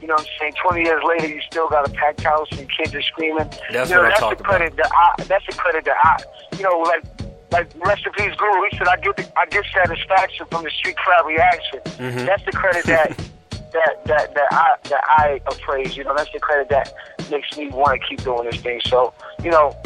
you 0.00 0.08
know 0.08 0.14
what 0.14 0.22
I'm 0.22 0.38
saying? 0.38 0.54
20 0.62 0.82
years 0.82 1.02
later, 1.06 1.28
you 1.28 1.40
still 1.42 1.68
got 1.68 1.88
a 1.88 1.92
packed 1.92 2.22
house 2.22 2.48
and 2.52 2.68
kids 2.70 2.94
are 2.94 3.02
screaming. 3.02 3.48
That's 3.70 3.90
you 3.90 3.96
know, 3.96 4.02
what 4.02 4.10
that's 4.10 4.22
I'm 4.22 4.36
the 4.36 4.42
credit 4.42 4.72
about. 4.72 4.90
that 4.90 5.14
I. 5.18 5.24
That's 5.24 5.46
the 5.46 5.52
credit 5.52 5.84
that 5.84 5.96
I. 6.02 6.56
You 6.56 6.62
know, 6.62 6.78
like 6.78 7.04
like 7.52 7.68
rest 7.84 8.06
in 8.06 8.12
peace, 8.12 8.34
Guru. 8.36 8.68
He 8.70 8.78
said, 8.78 8.88
"I 8.88 8.96
get 8.96 9.16
the, 9.16 9.38
I 9.38 9.46
get 9.46 9.64
satisfaction 9.74 10.46
from 10.50 10.64
the 10.64 10.70
street 10.70 10.96
crowd 10.96 11.26
reaction." 11.26 11.80
Mm-hmm. 11.80 12.26
That's 12.26 12.44
the 12.44 12.52
credit 12.52 12.84
that 12.86 13.16
that 13.72 14.04
that 14.06 14.34
that 14.34 14.48
I 14.52 14.76
that 14.84 15.04
I 15.08 15.40
appraise. 15.46 15.96
You 15.96 16.04
know, 16.04 16.14
that's 16.16 16.32
the 16.32 16.40
credit 16.40 16.68
that 16.70 16.92
makes 17.30 17.56
me 17.56 17.68
want 17.68 18.00
to 18.00 18.06
keep 18.06 18.22
doing 18.22 18.48
this 18.50 18.60
thing. 18.60 18.80
So, 18.84 19.12
you 19.42 19.50
know, 19.50 19.76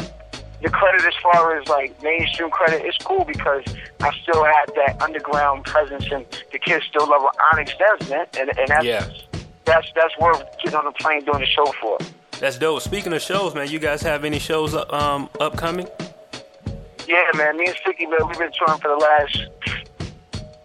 the 0.61 0.69
credit 0.69 1.05
as 1.05 1.13
far 1.21 1.57
as 1.57 1.67
like 1.67 2.01
mainstream 2.01 2.49
credit 2.49 2.85
is 2.85 2.95
cool 2.99 3.25
because 3.25 3.63
I 4.01 4.11
still 4.21 4.43
had 4.43 4.65
that 4.75 5.01
underground 5.01 5.65
presence 5.65 6.05
and 6.11 6.25
the 6.51 6.59
kids 6.59 6.85
still 6.85 7.07
love 7.07 7.21
what 7.21 7.35
Onyx 7.53 7.71
does, 7.77 8.09
man. 8.09 8.25
And 8.37 8.49
and 8.57 8.67
that's 8.67 8.85
yeah. 8.85 9.07
that's 9.65 9.87
that's 9.95 10.17
worth 10.19 10.43
getting 10.63 10.77
on 10.77 10.85
the 10.85 10.91
plane 10.91 11.23
doing 11.25 11.39
the 11.39 11.45
show 11.45 11.65
for. 11.81 11.97
That's 12.39 12.57
dope. 12.57 12.81
Speaking 12.81 13.13
of 13.13 13.21
shows, 13.21 13.55
man, 13.55 13.69
you 13.69 13.79
guys 13.79 14.01
have 14.01 14.25
any 14.25 14.39
shows 14.39 14.75
um 14.75 15.29
upcoming? 15.39 15.87
Yeah, 17.07 17.29
man. 17.35 17.57
Me 17.57 17.67
and 17.67 17.75
Sticky, 17.77 18.05
man, 18.07 18.19
we've 18.27 18.37
been 18.37 18.51
touring 18.57 18.81
for 18.81 18.89
the 18.89 18.97
last 18.97 19.37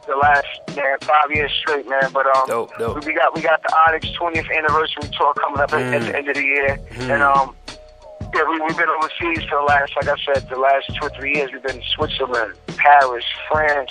the 0.07 0.17
last 0.17 0.47
man 0.77 0.99
five 1.03 1.31
years 1.31 1.53
straight, 1.61 1.89
man. 1.89 2.11
But 2.13 2.27
um, 2.27 2.47
dope, 2.47 2.77
dope. 2.79 3.05
we 3.05 3.13
got 3.13 3.35
we 3.35 3.43
got 3.43 3.63
the 3.63 3.75
Onyx 3.89 4.09
20th 4.19 4.57
anniversary 4.57 5.11
tour 5.17 5.35
coming 5.35 5.61
up 5.61 5.71
mm. 5.71 5.93
at, 5.93 6.01
the 6.03 6.13
mm. 6.13 6.15
end 6.15 6.29
of 6.29 6.35
the 6.35 6.43
year, 6.43 6.79
mm. 6.91 7.15
and 7.15 7.23
um, 7.23 7.55
yeah, 8.35 8.45
we, 8.49 8.61
we've 8.61 8.77
been 8.77 8.89
overseas 8.89 9.45
for 9.49 9.59
the 9.59 9.67
last, 9.67 9.93
like 9.97 10.09
I 10.09 10.17
said, 10.25 10.49
the 10.49 10.59
last 10.59 10.87
two 10.95 11.07
or 11.07 11.11
three 11.11 11.35
years. 11.35 11.51
We've 11.53 11.63
been 11.63 11.77
in 11.77 11.83
Switzerland, 11.95 12.55
Paris, 12.77 13.25
France, 13.51 13.91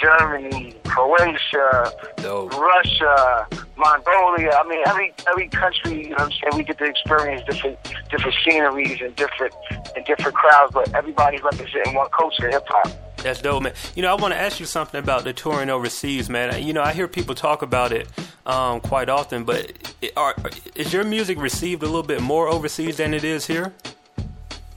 Germany, 0.00 0.74
Croatia, 0.84 1.92
Dope. 2.16 2.52
Russia, 2.52 3.46
Mongolia. 3.76 4.52
I 4.52 4.68
mean, 4.68 4.80
every 4.86 5.12
every 5.28 5.48
country, 5.48 6.04
you 6.04 6.10
know 6.10 6.16
what 6.16 6.22
I'm 6.22 6.30
saying, 6.30 6.56
we 6.56 6.62
get 6.64 6.78
to 6.78 6.84
experience 6.84 7.42
different 7.46 7.78
different 8.10 8.36
sceneries 8.44 9.00
and 9.00 9.14
different 9.16 9.54
and 9.96 10.04
different 10.04 10.34
crowds, 10.34 10.72
but 10.72 10.94
everybody's 10.94 11.42
representing 11.42 11.94
one 11.94 12.08
culture, 12.10 12.48
hip 12.48 12.64
hop. 12.68 12.90
That's 13.22 13.42
dope, 13.42 13.62
man. 13.62 13.74
You 13.94 14.02
know, 14.02 14.10
I 14.10 14.14
want 14.14 14.32
to 14.32 14.40
ask 14.40 14.60
you 14.60 14.66
something 14.66 14.98
about 14.98 15.24
the 15.24 15.34
touring 15.34 15.68
overseas, 15.68 16.30
man. 16.30 16.62
You 16.62 16.72
know, 16.72 16.82
I 16.82 16.92
hear 16.92 17.06
people 17.06 17.34
talk 17.34 17.60
about 17.60 17.92
it 17.92 18.08
um, 18.46 18.80
quite 18.80 19.10
often, 19.10 19.44
but 19.44 19.72
it, 20.00 20.12
are, 20.16 20.34
is 20.74 20.92
your 20.92 21.04
music 21.04 21.38
received 21.38 21.82
a 21.82 21.86
little 21.86 22.02
bit 22.02 22.22
more 22.22 22.48
overseas 22.48 22.96
than 22.96 23.12
it 23.12 23.24
is 23.24 23.46
here? 23.46 23.74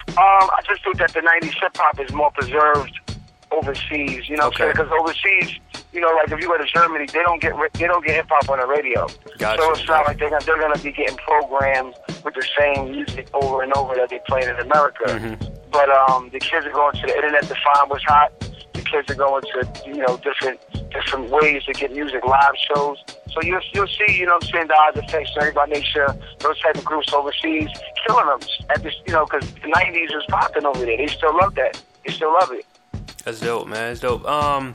Um, 0.09 0.17
I 0.17 0.59
just 0.67 0.83
think 0.83 0.97
that 0.97 1.13
the 1.13 1.21
'90s 1.21 1.61
hip 1.61 1.75
hop 1.75 1.99
is 1.99 2.11
more 2.11 2.31
preserved 2.31 2.99
overseas. 3.53 4.27
You 4.29 4.37
know, 4.37 4.47
okay. 4.47 4.71
because 4.71 4.89
overseas, 4.91 5.59
you 5.91 6.01
know, 6.01 6.11
like 6.15 6.31
if 6.31 6.39
you 6.39 6.47
go 6.47 6.57
to 6.57 6.65
Germany, 6.65 7.05
they 7.05 7.21
don't 7.23 7.41
get 7.41 7.53
they 7.73 7.87
don't 7.87 8.05
get 8.05 8.15
hip 8.15 8.27
hop 8.29 8.49
on 8.49 8.59
the 8.59 8.67
radio. 8.67 9.07
Gotcha. 9.37 9.61
So 9.61 9.71
it's 9.71 9.87
not 9.87 10.07
like 10.07 10.19
they're 10.19 10.29
gonna, 10.29 10.45
they're 10.45 10.59
going 10.59 10.73
to 10.73 10.83
be 10.83 10.91
getting 10.91 11.17
programmed 11.17 11.93
with 12.23 12.33
the 12.33 12.47
same 12.57 12.91
music 12.91 13.27
over 13.33 13.61
and 13.61 13.73
over 13.73 13.95
that 13.95 14.09
they 14.09 14.19
played 14.27 14.47
in 14.47 14.55
America. 14.59 15.05
Mm-hmm. 15.05 15.53
But 15.71 15.89
um, 15.89 16.29
the 16.31 16.39
kids 16.39 16.65
are 16.65 16.71
going 16.71 16.95
to 16.95 17.07
the 17.07 17.15
internet 17.15 17.43
to 17.43 17.55
find 17.55 17.89
what's 17.89 18.03
hot. 18.03 18.31
The 18.73 18.81
kids 18.81 19.09
are 19.09 19.15
going 19.15 19.43
to 19.43 19.83
you 19.85 19.97
know 19.97 20.17
different 20.17 20.59
different 20.93 21.29
ways 21.29 21.63
to 21.65 21.73
get 21.73 21.91
music, 21.91 22.23
live 22.25 22.55
shows. 22.73 23.03
So 23.31 23.41
you'll 23.41 23.61
you'll 23.73 23.87
see, 23.87 24.19
you 24.19 24.25
know, 24.25 24.33
what 24.33 24.45
I'm 24.45 24.51
saying 24.51 24.67
the 24.67 24.75
odds 24.75 24.97
effects. 24.97 25.31
So 25.33 25.41
everybody 25.41 25.71
make 25.73 25.85
sure 25.85 26.07
those 26.39 26.59
type 26.61 26.77
of 26.77 26.85
groups 26.85 27.11
overseas 27.13 27.69
killing 28.05 28.27
them 28.27 28.39
at 28.69 28.83
this, 28.83 28.93
you 29.05 29.13
know, 29.13 29.25
because 29.25 29.51
the 29.55 29.67
'90s 29.67 30.13
was 30.13 30.25
popping 30.29 30.65
over 30.65 30.85
there. 30.85 30.97
They 30.97 31.07
still 31.07 31.35
love 31.35 31.55
that. 31.55 31.81
They 32.05 32.13
still 32.13 32.33
love 32.33 32.51
it. 32.51 32.65
That's 33.23 33.39
dope, 33.39 33.67
man. 33.67 33.89
That's 33.89 33.99
dope. 34.01 34.25
Um, 34.25 34.73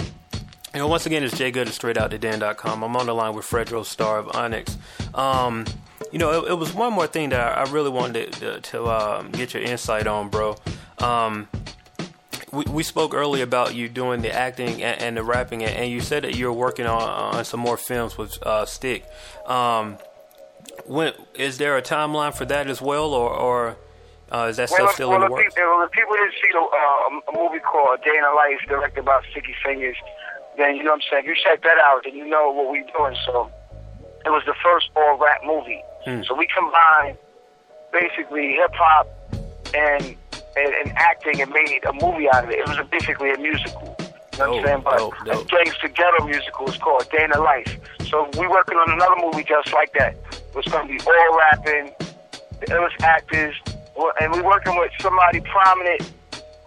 you 0.72 0.80
know, 0.80 0.88
once 0.88 1.06
again, 1.06 1.22
it's 1.22 1.36
Jay 1.36 1.50
Good 1.50 1.68
of 1.68 1.74
StraightOutTheDen.com. 1.74 2.82
I'm 2.82 2.96
on 2.96 3.06
the 3.06 3.14
line 3.14 3.34
with 3.34 3.44
Fredro 3.44 3.84
Starr 3.84 4.18
of 4.18 4.34
Onyx. 4.34 4.76
Um, 5.14 5.64
you 6.12 6.18
know, 6.18 6.44
it, 6.44 6.52
it, 6.52 6.54
was 6.54 6.72
one 6.72 6.92
more 6.92 7.06
thing 7.06 7.30
that 7.30 7.58
I, 7.58 7.70
really 7.70 7.90
wanted 7.90 8.32
to, 8.34 8.60
to 8.60 8.86
um, 8.86 9.30
get 9.30 9.54
your 9.54 9.62
insight 9.62 10.06
on, 10.06 10.28
bro. 10.28 10.56
Um, 10.98 11.48
we, 12.52 12.64
we 12.64 12.82
spoke 12.82 13.14
earlier 13.14 13.44
about 13.44 13.74
you 13.74 13.88
doing 13.88 14.22
the 14.22 14.32
acting 14.32 14.82
and, 14.82 15.00
and 15.00 15.16
the 15.16 15.22
rapping, 15.22 15.62
and, 15.62 15.74
and, 15.74 15.90
you 15.90 16.00
said 16.00 16.24
that 16.24 16.36
you're 16.36 16.52
working 16.52 16.86
on, 16.86 17.02
on 17.36 17.44
some 17.44 17.60
more 17.60 17.76
films 17.76 18.16
with 18.16 18.42
uh, 18.42 18.64
Stick. 18.64 19.04
Um, 19.46 19.98
when 20.86 21.12
is 21.34 21.58
there 21.58 21.76
a 21.76 21.82
timeline 21.82 22.34
for 22.34 22.46
that 22.46 22.68
as 22.68 22.80
well, 22.80 23.12
or, 23.12 23.30
or 23.30 23.76
uh, 24.30 24.46
is 24.50 24.56
that 24.56 24.70
well, 24.70 24.88
still 24.92 25.10
well, 25.10 25.22
in 25.22 25.28
the 25.28 25.32
works? 25.32 25.54
People, 25.54 25.70
well, 25.70 25.86
if 25.86 25.92
people 25.92 26.14
didn't 26.14 26.34
see 26.34 26.52
the, 26.52 26.60
uh, 26.60 27.32
a 27.32 27.32
movie 27.36 27.60
called 27.60 27.98
a 28.00 28.04
Day 28.04 28.16
in 28.16 28.22
the 28.22 28.34
Life, 28.36 28.60
directed 28.68 29.04
by 29.04 29.22
Sticky 29.30 29.54
Fingers, 29.64 29.96
then 30.56 30.76
you 30.76 30.82
know 30.82 30.90
what 30.90 31.02
I'm 31.02 31.10
saying. 31.10 31.24
If 31.24 31.28
you 31.28 31.36
check 31.42 31.62
that 31.62 31.78
out, 31.84 32.02
then 32.04 32.14
you 32.14 32.28
know 32.28 32.50
what 32.50 32.70
we're 32.70 32.84
doing. 32.96 33.16
So 33.24 33.50
it 34.26 34.30
was 34.30 34.42
the 34.44 34.54
first 34.62 34.90
all 34.96 35.16
rap 35.16 35.40
movie. 35.46 35.82
Hmm. 36.04 36.22
So 36.24 36.34
we 36.34 36.46
combined 36.54 37.16
basically 37.92 38.52
hip 38.52 38.74
hop 38.74 39.08
and, 39.74 40.16
and, 40.56 40.74
and 40.84 40.92
acting 40.96 41.40
and 41.40 41.50
made 41.50 41.80
a 41.86 41.92
movie 41.94 42.28
out 42.28 42.44
of 42.44 42.50
it. 42.50 42.58
It 42.58 42.68
was 42.68 42.76
basically 42.90 43.32
a 43.32 43.38
musical. 43.38 43.96
You 44.32 44.38
know 44.38 44.50
what 44.50 44.58
I'm 44.58 44.64
saying? 44.66 44.82
But 44.84 44.98
dope, 44.98 45.14
dope. 45.24 45.46
a 45.46 45.48
gangster 45.48 45.88
ghetto 45.88 46.26
musical 46.26 46.68
is 46.68 46.76
called 46.76 47.08
Day 47.10 47.24
in 47.24 47.30
the 47.30 47.40
Life. 47.40 47.78
So 48.06 48.28
we're 48.36 48.50
working 48.50 48.76
on 48.76 48.90
another 48.90 49.16
movie 49.20 49.44
just 49.44 49.72
like 49.72 49.92
that. 49.94 50.16
It's 50.54 50.68
gonna 50.68 50.88
be 50.88 50.98
all 51.00 51.38
rapping, 51.38 51.92
the 52.60 52.66
illest 52.66 53.00
actors, 53.02 53.54
and 54.20 54.32
we're 54.32 54.44
working 54.44 54.76
with 54.78 54.90
somebody 55.00 55.40
prominent 55.40 56.12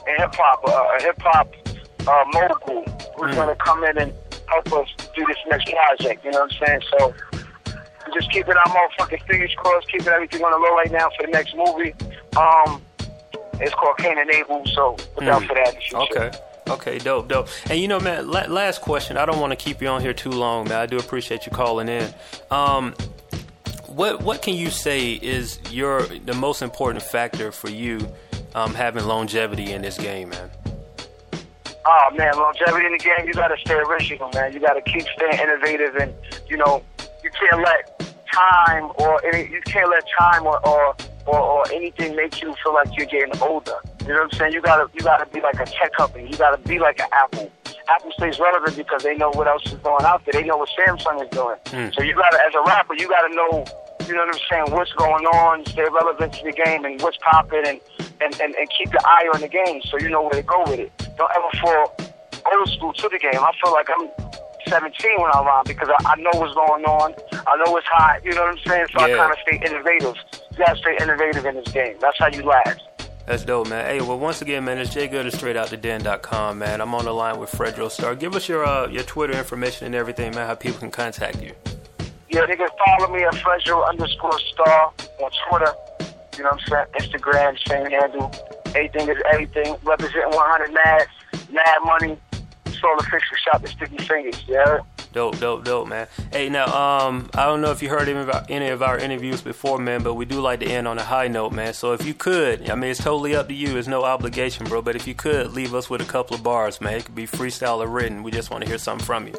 in 0.07 0.15
hip 0.17 0.33
hop, 0.35 0.63
uh, 0.67 0.97
a 0.97 1.01
hip 1.01 1.21
hop 1.21 1.53
uh, 2.07 2.23
mogul 2.33 2.83
who's 3.15 3.31
mm. 3.31 3.35
going 3.35 3.47
to 3.47 3.55
come 3.55 3.83
in 3.83 3.97
and 3.97 4.13
help 4.47 4.73
us 4.73 4.89
do 5.15 5.25
this 5.25 5.37
next 5.49 5.71
project. 5.71 6.25
You 6.25 6.31
know 6.31 6.41
what 6.41 6.53
I'm 6.61 6.67
saying? 6.67 6.81
So 6.91 7.13
just 8.13 8.31
keeping 8.31 8.53
our 8.53 8.65
motherfucking 8.65 9.25
fingers 9.27 9.53
crossed, 9.55 9.89
keeping 9.89 10.07
everything 10.07 10.43
on 10.43 10.51
the 10.51 10.57
low 10.57 10.75
right 10.75 10.91
now 10.91 11.09
for 11.17 11.25
the 11.25 11.31
next 11.31 11.55
movie. 11.55 11.93
Um, 12.37 12.81
it's 13.59 13.73
called 13.75 13.97
Cain 13.97 14.17
and 14.17 14.29
Abel, 14.29 14.65
so 14.73 14.97
look 15.15 15.23
out 15.25 15.43
mm. 15.43 15.47
for 15.47 15.55
that. 15.55 15.75
Okay. 15.93 16.37
Okay, 16.69 16.99
dope, 16.99 17.27
dope. 17.27 17.49
And 17.69 17.79
you 17.79 17.87
know, 17.87 17.99
man, 17.99 18.29
la- 18.29 18.45
last 18.45 18.81
question. 18.81 19.17
I 19.17 19.25
don't 19.25 19.39
want 19.39 19.51
to 19.51 19.57
keep 19.57 19.81
you 19.81 19.87
on 19.87 20.01
here 20.01 20.13
too 20.13 20.29
long, 20.29 20.69
man. 20.69 20.79
I 20.79 20.85
do 20.85 20.97
appreciate 20.97 21.45
you 21.45 21.51
calling 21.51 21.89
in. 21.89 22.13
Um, 22.49 22.93
what 23.95 24.21
what 24.23 24.41
can 24.41 24.55
you 24.55 24.69
say 24.69 25.13
is 25.13 25.59
your 25.69 26.03
the 26.03 26.33
most 26.33 26.61
important 26.61 27.03
factor 27.03 27.51
for 27.51 27.69
you 27.69 28.07
um, 28.55 28.73
having 28.73 29.05
longevity 29.05 29.71
in 29.71 29.81
this 29.81 29.97
game, 29.97 30.29
man? 30.29 30.49
Oh 31.85 32.09
man, 32.15 32.35
longevity 32.35 32.85
in 32.85 32.91
the 32.93 32.97
game, 32.97 33.27
you 33.27 33.33
gotta 33.33 33.57
stay 33.57 33.75
original, 33.75 34.29
man. 34.33 34.53
You 34.53 34.59
gotta 34.59 34.81
keep 34.81 35.03
staying 35.15 35.39
innovative, 35.39 35.95
and 35.95 36.13
you 36.47 36.57
know, 36.57 36.83
you 37.23 37.31
can't 37.31 37.61
let 37.63 37.99
time 38.33 38.91
or 38.99 39.23
any, 39.25 39.51
you 39.51 39.61
can't 39.65 39.89
let 39.89 40.03
time 40.17 40.45
or, 40.45 40.65
or 40.65 40.95
or, 41.25 41.39
or 41.39 41.71
anything 41.71 42.15
make 42.15 42.41
you 42.41 42.53
feel 42.63 42.73
like 42.73 42.95
you're 42.97 43.05
getting 43.05 43.39
older. 43.41 43.75
You 44.01 44.07
know 44.07 44.13
what 44.15 44.33
I'm 44.33 44.39
saying? 44.39 44.53
You 44.53 44.61
gotta 44.61 44.89
you 44.93 45.01
gotta 45.01 45.25
be 45.27 45.41
like 45.41 45.55
a 45.55 45.65
tech 45.65 45.93
company. 45.93 46.29
You 46.29 46.37
gotta 46.37 46.57
be 46.57 46.79
like 46.79 46.99
an 46.99 47.07
Apple. 47.13 47.51
Apple 47.89 48.11
stays 48.11 48.39
relevant 48.39 48.77
because 48.77 49.03
they 49.03 49.15
know 49.15 49.29
what 49.31 49.47
else 49.47 49.65
is 49.65 49.79
going 49.79 50.05
out 50.05 50.23
there. 50.25 50.41
They 50.41 50.47
know 50.47 50.57
what 50.57 50.69
Samsung 50.69 51.23
is 51.23 51.29
doing. 51.29 51.57
Mm. 51.65 51.93
So 51.93 52.03
you 52.03 52.15
gotta, 52.15 52.37
as 52.47 52.53
a 52.55 52.61
rapper, 52.65 52.93
you 52.95 53.07
gotta 53.07 53.33
know, 53.35 53.65
you 54.07 54.15
know 54.15 54.25
what 54.25 54.35
I'm 54.35 54.41
saying, 54.49 54.77
what's 54.77 54.93
going 54.93 55.25
on, 55.25 55.65
stay 55.65 55.83
relevant 55.83 56.33
to 56.33 56.43
the 56.43 56.51
game 56.51 56.85
and 56.85 57.01
what's 57.01 57.17
popping, 57.17 57.63
and 57.65 57.79
and, 58.21 58.39
and 58.39 58.55
and 58.55 58.69
keep 58.77 58.91
your 58.91 59.05
eye 59.05 59.29
on 59.33 59.41
the 59.41 59.47
game 59.47 59.81
so 59.83 59.97
you 59.99 60.09
know 60.09 60.21
where 60.21 60.31
to 60.31 60.43
go 60.43 60.63
with 60.67 60.79
it. 60.79 60.91
Don't 61.17 61.31
ever 61.35 61.49
fall 61.61 62.11
old 62.57 62.69
school 62.69 62.93
to 62.93 63.09
the 63.09 63.19
game. 63.19 63.39
I 63.39 63.51
feel 63.63 63.71
like 63.71 63.87
I'm 63.89 64.09
17 64.67 65.11
when 65.17 65.31
I 65.33 65.43
rhyme 65.43 65.63
because 65.65 65.89
I, 65.89 66.11
I 66.11 66.15
know 66.17 66.31
what's 66.39 66.53
going 66.53 66.85
on. 66.85 67.13
I 67.33 67.63
know 67.63 67.77
it's 67.77 67.87
hot. 67.87 68.23
You 68.23 68.33
know 68.33 68.41
what 68.41 68.57
I'm 68.57 68.63
saying? 68.65 68.85
So 68.91 69.05
yeah. 69.05 69.13
I 69.13 69.17
kind 69.17 69.31
of 69.31 69.37
stay 69.47 69.57
innovative. 69.65 70.15
You 70.51 70.57
gotta 70.57 70.79
stay 70.79 70.97
innovative 71.01 71.45
in 71.45 71.55
this 71.55 71.71
game. 71.71 71.95
That's 71.99 72.17
how 72.17 72.27
you 72.27 72.43
last. 72.43 72.81
That's 73.25 73.45
dope, 73.45 73.69
man. 73.69 73.85
Hey, 73.85 74.01
well, 74.01 74.19
once 74.19 74.41
again, 74.41 74.65
man, 74.65 74.79
it's 74.79 74.93
Jay 74.93 75.07
Good 75.07 75.27
of 75.27 75.33
StraightOutTheDen.com, 75.33 76.57
man. 76.57 76.81
I'm 76.81 76.93
on 76.95 77.05
the 77.05 77.13
line 77.13 77.39
with 77.39 77.51
Fredro 77.51 77.89
Starr. 77.89 78.15
Give 78.15 78.35
us 78.35 78.49
your 78.49 78.65
uh, 78.65 78.87
your 78.87 79.03
Twitter 79.03 79.37
information 79.37 79.85
and 79.85 79.95
everything, 79.95 80.35
man, 80.35 80.47
how 80.47 80.55
people 80.55 80.79
can 80.79 80.91
contact 80.91 81.41
you. 81.41 81.53
Yeah, 82.31 82.45
they 82.45 82.55
can 82.55 82.69
follow 82.85 83.13
me 83.13 83.23
at 83.23 83.33
Fredro 83.35 83.87
underscore 83.87 84.39
Starr 84.53 84.93
on 85.21 85.31
Twitter. 85.49 85.73
You 86.37 86.43
know 86.43 86.51
what 86.51 86.61
I'm 86.73 86.87
saying? 86.99 87.11
Instagram, 87.11 87.67
same 87.67 87.91
handle. 87.91 88.31
Anything 88.73 89.09
is 89.09 89.17
everything. 89.33 89.75
Representing 89.83 90.31
100 90.31 90.73
Mad, 90.73 91.07
Mad 91.51 91.77
Money. 91.83 92.17
Solar 92.81 93.03
Fixer 93.03 93.37
Shop 93.43 93.61
at 93.63 93.69
Sticky 93.69 93.97
Fingers, 93.97 94.43
yeah? 94.47 94.79
Dope, 95.13 95.37
dope, 95.39 95.65
dope, 95.65 95.87
man. 95.87 96.07
Hey, 96.31 96.47
now, 96.49 96.65
um, 96.65 97.29
I 97.35 97.45
don't 97.45 97.61
know 97.61 97.71
if 97.71 97.83
you 97.83 97.89
heard 97.89 98.07
any 98.07 98.17
of, 98.17 98.29
our, 98.29 98.45
any 98.47 98.69
of 98.69 98.81
our 98.81 98.97
interviews 98.97 99.41
before, 99.41 99.77
man, 99.77 100.01
but 100.01 100.13
we 100.13 100.25
do 100.25 100.39
like 100.39 100.61
to 100.61 100.65
end 100.65 100.87
on 100.87 100.97
a 100.97 101.03
high 101.03 101.27
note, 101.27 101.51
man. 101.51 101.73
So 101.73 101.91
if 101.91 102.05
you 102.05 102.13
could, 102.13 102.69
I 102.69 102.75
mean, 102.75 102.91
it's 102.91 103.03
totally 103.03 103.35
up 103.35 103.49
to 103.49 103.53
you. 103.53 103.77
It's 103.77 103.89
no 103.89 104.03
obligation, 104.03 104.65
bro. 104.65 104.81
But 104.81 104.95
if 104.95 105.05
you 105.05 105.13
could, 105.13 105.51
leave 105.51 105.75
us 105.75 105.89
with 105.89 106.01
a 106.01 106.05
couple 106.05 106.37
of 106.37 106.43
bars, 106.43 106.79
man. 106.79 106.93
It 106.93 107.05
could 107.05 107.15
be 107.15 107.27
freestyle 107.27 107.79
or 107.79 107.87
written. 107.87 108.23
We 108.23 108.31
just 108.31 108.49
want 108.49 108.63
to 108.63 108.69
hear 108.69 108.77
something 108.77 109.05
from 109.05 109.27
you. 109.27 109.35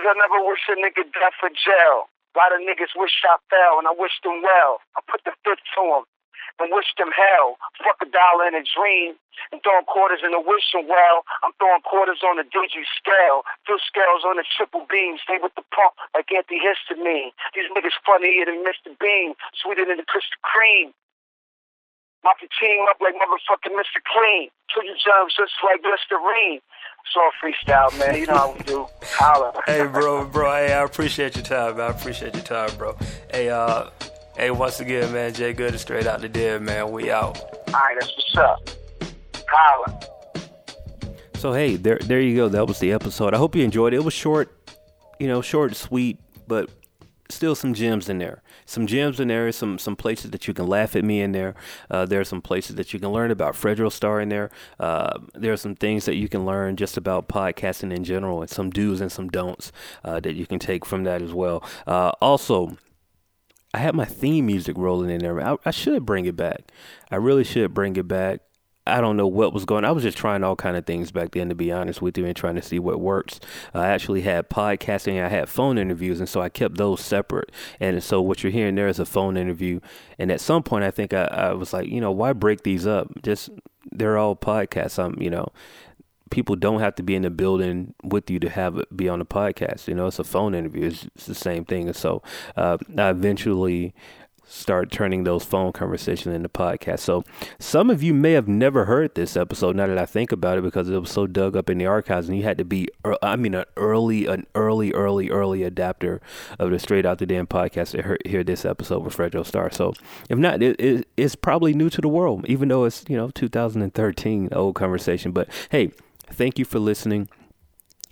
Two 0.00 0.08
things 0.08 0.16
I 0.16 0.24
never 0.24 0.40
wish 0.48 0.64
a 0.72 0.76
nigga 0.80 1.04
death 1.12 1.36
for 1.36 1.52
jail. 1.52 2.08
A 2.32 2.34
lot 2.40 2.56
of 2.56 2.64
niggas 2.64 2.96
wish 2.96 3.12
I 3.28 3.36
fell, 3.52 3.76
and 3.76 3.84
I 3.84 3.92
wish 3.92 4.16
them 4.24 4.40
well. 4.40 4.80
I 4.96 5.04
put 5.04 5.20
the 5.28 5.36
fifth 5.44 5.60
to 5.76 5.82
them 5.84 6.04
and 6.56 6.72
wish 6.72 6.88
them 6.96 7.12
hell. 7.12 7.60
Fuck 7.84 8.00
a 8.00 8.08
dollar 8.08 8.48
in 8.48 8.56
a 8.56 8.64
dream 8.64 9.20
and 9.52 9.60
throwing 9.60 9.84
quarters 9.84 10.24
in 10.24 10.32
the 10.32 10.40
wishing 10.40 10.88
well. 10.88 11.28
I'm 11.44 11.52
throwing 11.60 11.84
quarters 11.84 12.24
on 12.24 12.40
the 12.40 12.48
digi 12.48 12.88
scale. 12.96 13.44
Fill 13.68 13.76
scales 13.84 14.24
on 14.24 14.40
the 14.40 14.46
triple 14.56 14.88
beam. 14.88 15.20
Stay 15.20 15.36
with 15.36 15.52
the 15.52 15.64
pump 15.68 15.92
like 16.16 16.32
antihistamine. 16.32 17.36
These 17.52 17.68
niggas 17.76 17.96
funnier 18.00 18.48
than 18.48 18.64
Mr. 18.64 18.96
Bean. 18.96 19.36
Sweeter 19.60 19.84
than 19.84 20.00
the 20.00 20.08
Krispy 20.08 20.40
Kreme. 20.40 20.96
Mop 22.24 22.36
your 22.40 22.52
team 22.56 22.84
up 22.88 23.00
like 23.00 23.16
motherfucking 23.16 23.72
Mr. 23.72 24.00
Clean. 24.04 24.52
Kill 24.72 24.84
your 24.84 24.96
germs 25.00 25.36
just 25.36 25.56
like 25.64 25.80
Listerine. 25.84 26.60
It's 27.04 27.16
all 27.16 27.30
freestyle, 27.42 27.98
man. 27.98 28.20
You 28.20 28.26
know 28.26 28.34
how 28.36 28.52
we 28.52 28.60
do. 28.60 28.86
Holla. 29.02 29.60
hey, 29.66 29.86
bro, 29.86 30.24
bro. 30.26 30.50
Hey, 30.52 30.72
I 30.72 30.84
appreciate 30.84 31.34
your 31.36 31.44
time, 31.44 31.76
man. 31.76 31.90
I 31.92 31.96
appreciate 31.96 32.34
your 32.34 32.44
time, 32.44 32.70
bro. 32.76 32.96
Hey, 33.32 33.48
uh, 33.50 33.90
Hey, 34.40 34.50
once 34.50 34.80
again, 34.80 35.12
man, 35.12 35.34
Jay 35.34 35.52
Good 35.52 35.74
is 35.74 35.82
straight 35.82 36.06
out 36.06 36.22
the 36.22 36.28
dead, 36.28 36.62
man. 36.62 36.92
We 36.92 37.10
out. 37.10 37.38
All 37.38 37.74
right, 37.74 37.94
that's 38.00 38.10
what's 38.16 38.38
up. 38.38 38.70
Holla. 39.46 40.00
So 41.34 41.52
hey, 41.52 41.76
there 41.76 41.98
there 41.98 42.22
you 42.22 42.36
go. 42.36 42.48
That 42.48 42.66
was 42.66 42.78
the 42.78 42.90
episode. 42.92 43.34
I 43.34 43.36
hope 43.36 43.54
you 43.54 43.62
enjoyed 43.62 43.92
it. 43.92 43.96
It 43.96 44.04
was 44.04 44.14
short, 44.14 44.50
you 45.18 45.28
know, 45.28 45.42
short 45.42 45.72
and 45.72 45.76
sweet, 45.76 46.18
but 46.46 46.70
still 47.30 47.54
some 47.54 47.74
gems 47.74 48.08
in 48.08 48.18
there. 48.18 48.42
Some 48.66 48.86
gems 48.86 49.20
in 49.20 49.28
there. 49.28 49.50
Some 49.52 49.78
some 49.78 49.96
places 49.96 50.30
that 50.30 50.46
you 50.46 50.54
can 50.54 50.66
laugh 50.66 50.94
at 50.96 51.04
me 51.04 51.20
in 51.20 51.32
there. 51.32 51.54
Uh, 51.90 52.06
there 52.06 52.20
are 52.20 52.24
some 52.24 52.42
places 52.42 52.76
that 52.76 52.92
you 52.92 53.00
can 53.00 53.10
learn 53.10 53.30
about 53.30 53.54
Fredro 53.54 53.90
Starr 53.90 54.20
in 54.20 54.28
there. 54.28 54.50
Uh, 54.78 55.18
there 55.34 55.52
are 55.52 55.56
some 55.56 55.74
things 55.74 56.04
that 56.04 56.16
you 56.16 56.28
can 56.28 56.44
learn 56.44 56.76
just 56.76 56.96
about 56.96 57.28
podcasting 57.28 57.94
in 57.94 58.04
general, 58.04 58.40
and 58.42 58.50
some 58.50 58.70
do's 58.70 59.00
and 59.00 59.10
some 59.10 59.28
don'ts 59.28 59.72
uh, 60.04 60.20
that 60.20 60.34
you 60.34 60.46
can 60.46 60.58
take 60.58 60.84
from 60.84 61.04
that 61.04 61.22
as 61.22 61.32
well. 61.32 61.64
Uh, 61.86 62.12
also 62.20 62.76
I 63.72 63.78
had 63.78 63.94
my 63.94 64.04
theme 64.04 64.46
music 64.46 64.76
rolling 64.76 65.10
in 65.10 65.20
there. 65.20 65.40
I, 65.40 65.56
I, 65.64 65.70
should 65.70 66.04
bring 66.04 66.26
it 66.26 66.36
back. 66.36 66.72
I 67.10 67.16
really 67.16 67.44
should 67.44 67.72
bring 67.72 67.96
it 67.96 68.08
back. 68.08 68.40
I 68.86 69.00
don't 69.00 69.16
know 69.16 69.26
what 69.26 69.52
was 69.52 69.64
going. 69.64 69.84
on. 69.84 69.90
I 69.90 69.92
was 69.92 70.02
just 70.02 70.18
trying 70.18 70.42
all 70.42 70.56
kind 70.56 70.76
of 70.76 70.86
things 70.86 71.12
back 71.12 71.32
then, 71.32 71.48
to 71.48 71.54
be 71.54 71.70
honest 71.70 72.00
with 72.00 72.16
you, 72.16 72.24
and 72.24 72.34
trying 72.34 72.54
to 72.56 72.62
see 72.62 72.78
what 72.78 73.00
works. 73.00 73.38
I 73.74 73.88
actually 73.88 74.22
had 74.22 74.48
podcasting. 74.48 75.22
I 75.22 75.28
had 75.28 75.48
phone 75.48 75.78
interviews, 75.78 76.18
and 76.18 76.28
so 76.28 76.40
I 76.40 76.48
kept 76.48 76.76
those 76.76 77.00
separate. 77.00 77.52
And 77.78 78.02
so 78.02 78.20
what 78.20 78.42
you're 78.42 78.52
hearing 78.52 78.74
there 78.74 78.88
is 78.88 78.98
a 78.98 79.04
phone 79.04 79.36
interview. 79.36 79.80
And 80.18 80.32
at 80.32 80.40
some 80.40 80.62
point, 80.62 80.84
I 80.84 80.90
think 80.90 81.12
I, 81.12 81.24
I 81.24 81.52
was 81.52 81.72
like, 81.72 81.88
you 81.88 82.00
know, 82.00 82.10
why 82.10 82.32
break 82.32 82.62
these 82.62 82.86
up? 82.86 83.08
Just 83.22 83.50
they're 83.92 84.18
all 84.18 84.34
podcasts. 84.34 84.98
I'm, 84.98 85.20
you 85.20 85.30
know, 85.30 85.48
people 86.30 86.56
don't 86.56 86.80
have 86.80 86.94
to 86.94 87.02
be 87.02 87.14
in 87.14 87.22
the 87.22 87.30
building 87.30 87.94
with 88.02 88.30
you 88.30 88.38
to 88.38 88.48
have 88.48 88.78
it 88.78 88.96
be 88.96 89.08
on 89.08 89.18
the 89.18 89.26
podcast. 89.26 89.88
You 89.88 89.94
know, 89.94 90.06
it's 90.06 90.18
a 90.18 90.24
phone 90.24 90.54
interview. 90.54 90.86
It's, 90.86 91.06
it's 91.14 91.26
the 91.26 91.34
same 91.34 91.64
thing. 91.64 91.88
And 91.88 91.96
so 91.96 92.22
uh, 92.56 92.78
I 92.96 93.10
eventually 93.10 93.94
start 94.50 94.90
turning 94.90 95.24
those 95.24 95.44
phone 95.44 95.72
conversations 95.72 96.34
into 96.34 96.48
podcasts. 96.48 97.00
So 97.00 97.24
some 97.58 97.90
of 97.90 98.02
you 98.02 98.12
may 98.12 98.32
have 98.32 98.48
never 98.48 98.84
heard 98.84 99.14
this 99.14 99.36
episode 99.36 99.76
now 99.76 99.86
that 99.86 99.98
I 99.98 100.06
think 100.06 100.32
about 100.32 100.58
it 100.58 100.64
because 100.64 100.88
it 100.88 100.98
was 100.98 101.10
so 101.10 101.26
dug 101.26 101.56
up 101.56 101.70
in 101.70 101.78
the 101.78 101.86
archives 101.86 102.28
and 102.28 102.36
you 102.36 102.44
had 102.44 102.58
to 102.58 102.64
be 102.64 102.88
er, 103.04 103.16
I 103.22 103.36
mean 103.36 103.54
an 103.54 103.64
early 103.76 104.26
an 104.26 104.46
early 104.54 104.92
early 104.92 105.30
early 105.30 105.62
adapter 105.62 106.20
of 106.58 106.70
the 106.70 106.78
Straight 106.78 107.06
Out 107.06 107.18
the 107.18 107.26
Den 107.26 107.46
podcast 107.46 107.92
to 107.92 108.18
hear, 108.28 108.44
this 108.44 108.64
episode 108.64 109.04
with 109.04 109.16
Fredro 109.16 109.44
Starr. 109.44 109.70
So 109.70 109.92
if 110.28 110.38
not 110.38 110.62
it, 110.62 110.80
it, 110.80 111.08
it's 111.16 111.34
probably 111.34 111.74
new 111.74 111.90
to 111.90 112.00
the 112.00 112.08
world 112.08 112.46
even 112.48 112.68
though 112.68 112.84
it's 112.84 113.04
you 113.08 113.16
know 113.16 113.30
2013 113.30 114.48
old 114.52 114.74
conversation 114.74 115.32
but 115.32 115.48
hey 115.70 115.92
Thank 116.32 116.58
you 116.58 116.64
for 116.64 116.78
listening. 116.78 117.28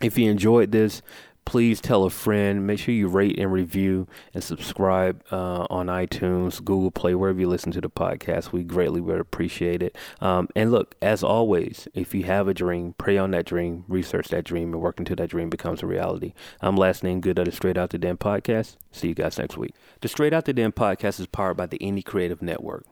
If 0.00 0.18
you 0.18 0.30
enjoyed 0.30 0.72
this, 0.72 1.02
please 1.48 1.80
tell 1.80 2.04
a 2.04 2.10
friend. 2.10 2.66
Make 2.66 2.78
sure 2.78 2.92
you 2.92 3.08
rate 3.08 3.38
and 3.38 3.50
review 3.50 4.06
and 4.34 4.44
subscribe 4.44 5.24
uh, 5.32 5.66
on 5.70 5.86
iTunes, 5.86 6.62
Google 6.62 6.90
Play, 6.90 7.14
wherever 7.14 7.40
you 7.40 7.48
listen 7.48 7.72
to 7.72 7.80
the 7.80 7.88
podcast. 7.88 8.52
We 8.52 8.62
greatly 8.62 9.00
would 9.00 9.18
appreciate 9.18 9.82
it. 9.82 9.96
Um, 10.20 10.48
and 10.54 10.70
look, 10.70 10.94
as 11.00 11.24
always, 11.24 11.88
if 11.94 12.14
you 12.14 12.24
have 12.24 12.48
a 12.48 12.54
dream, 12.54 12.94
pray 12.98 13.16
on 13.16 13.30
that 13.30 13.46
dream, 13.46 13.86
research 13.88 14.28
that 14.28 14.44
dream, 14.44 14.74
and 14.74 14.82
work 14.82 14.98
until 14.98 15.16
that 15.16 15.30
dream 15.30 15.48
becomes 15.48 15.82
a 15.82 15.86
reality. 15.86 16.34
I'm 16.60 16.76
last 16.76 17.02
name 17.02 17.22
good 17.22 17.38
at 17.38 17.46
the 17.46 17.52
Straight 17.52 17.78
Out 17.78 17.90
the 17.90 17.98
Den 17.98 18.18
podcast. 18.18 18.76
See 18.92 19.08
you 19.08 19.14
guys 19.14 19.38
next 19.38 19.56
week. 19.56 19.72
The 20.02 20.08
Straight 20.08 20.34
Out 20.34 20.44
the 20.44 20.52
Den 20.52 20.72
podcast 20.72 21.18
is 21.18 21.26
powered 21.26 21.56
by 21.56 21.64
the 21.64 21.78
Indie 21.78 22.04
Creative 22.04 22.42
Network. 22.42 22.84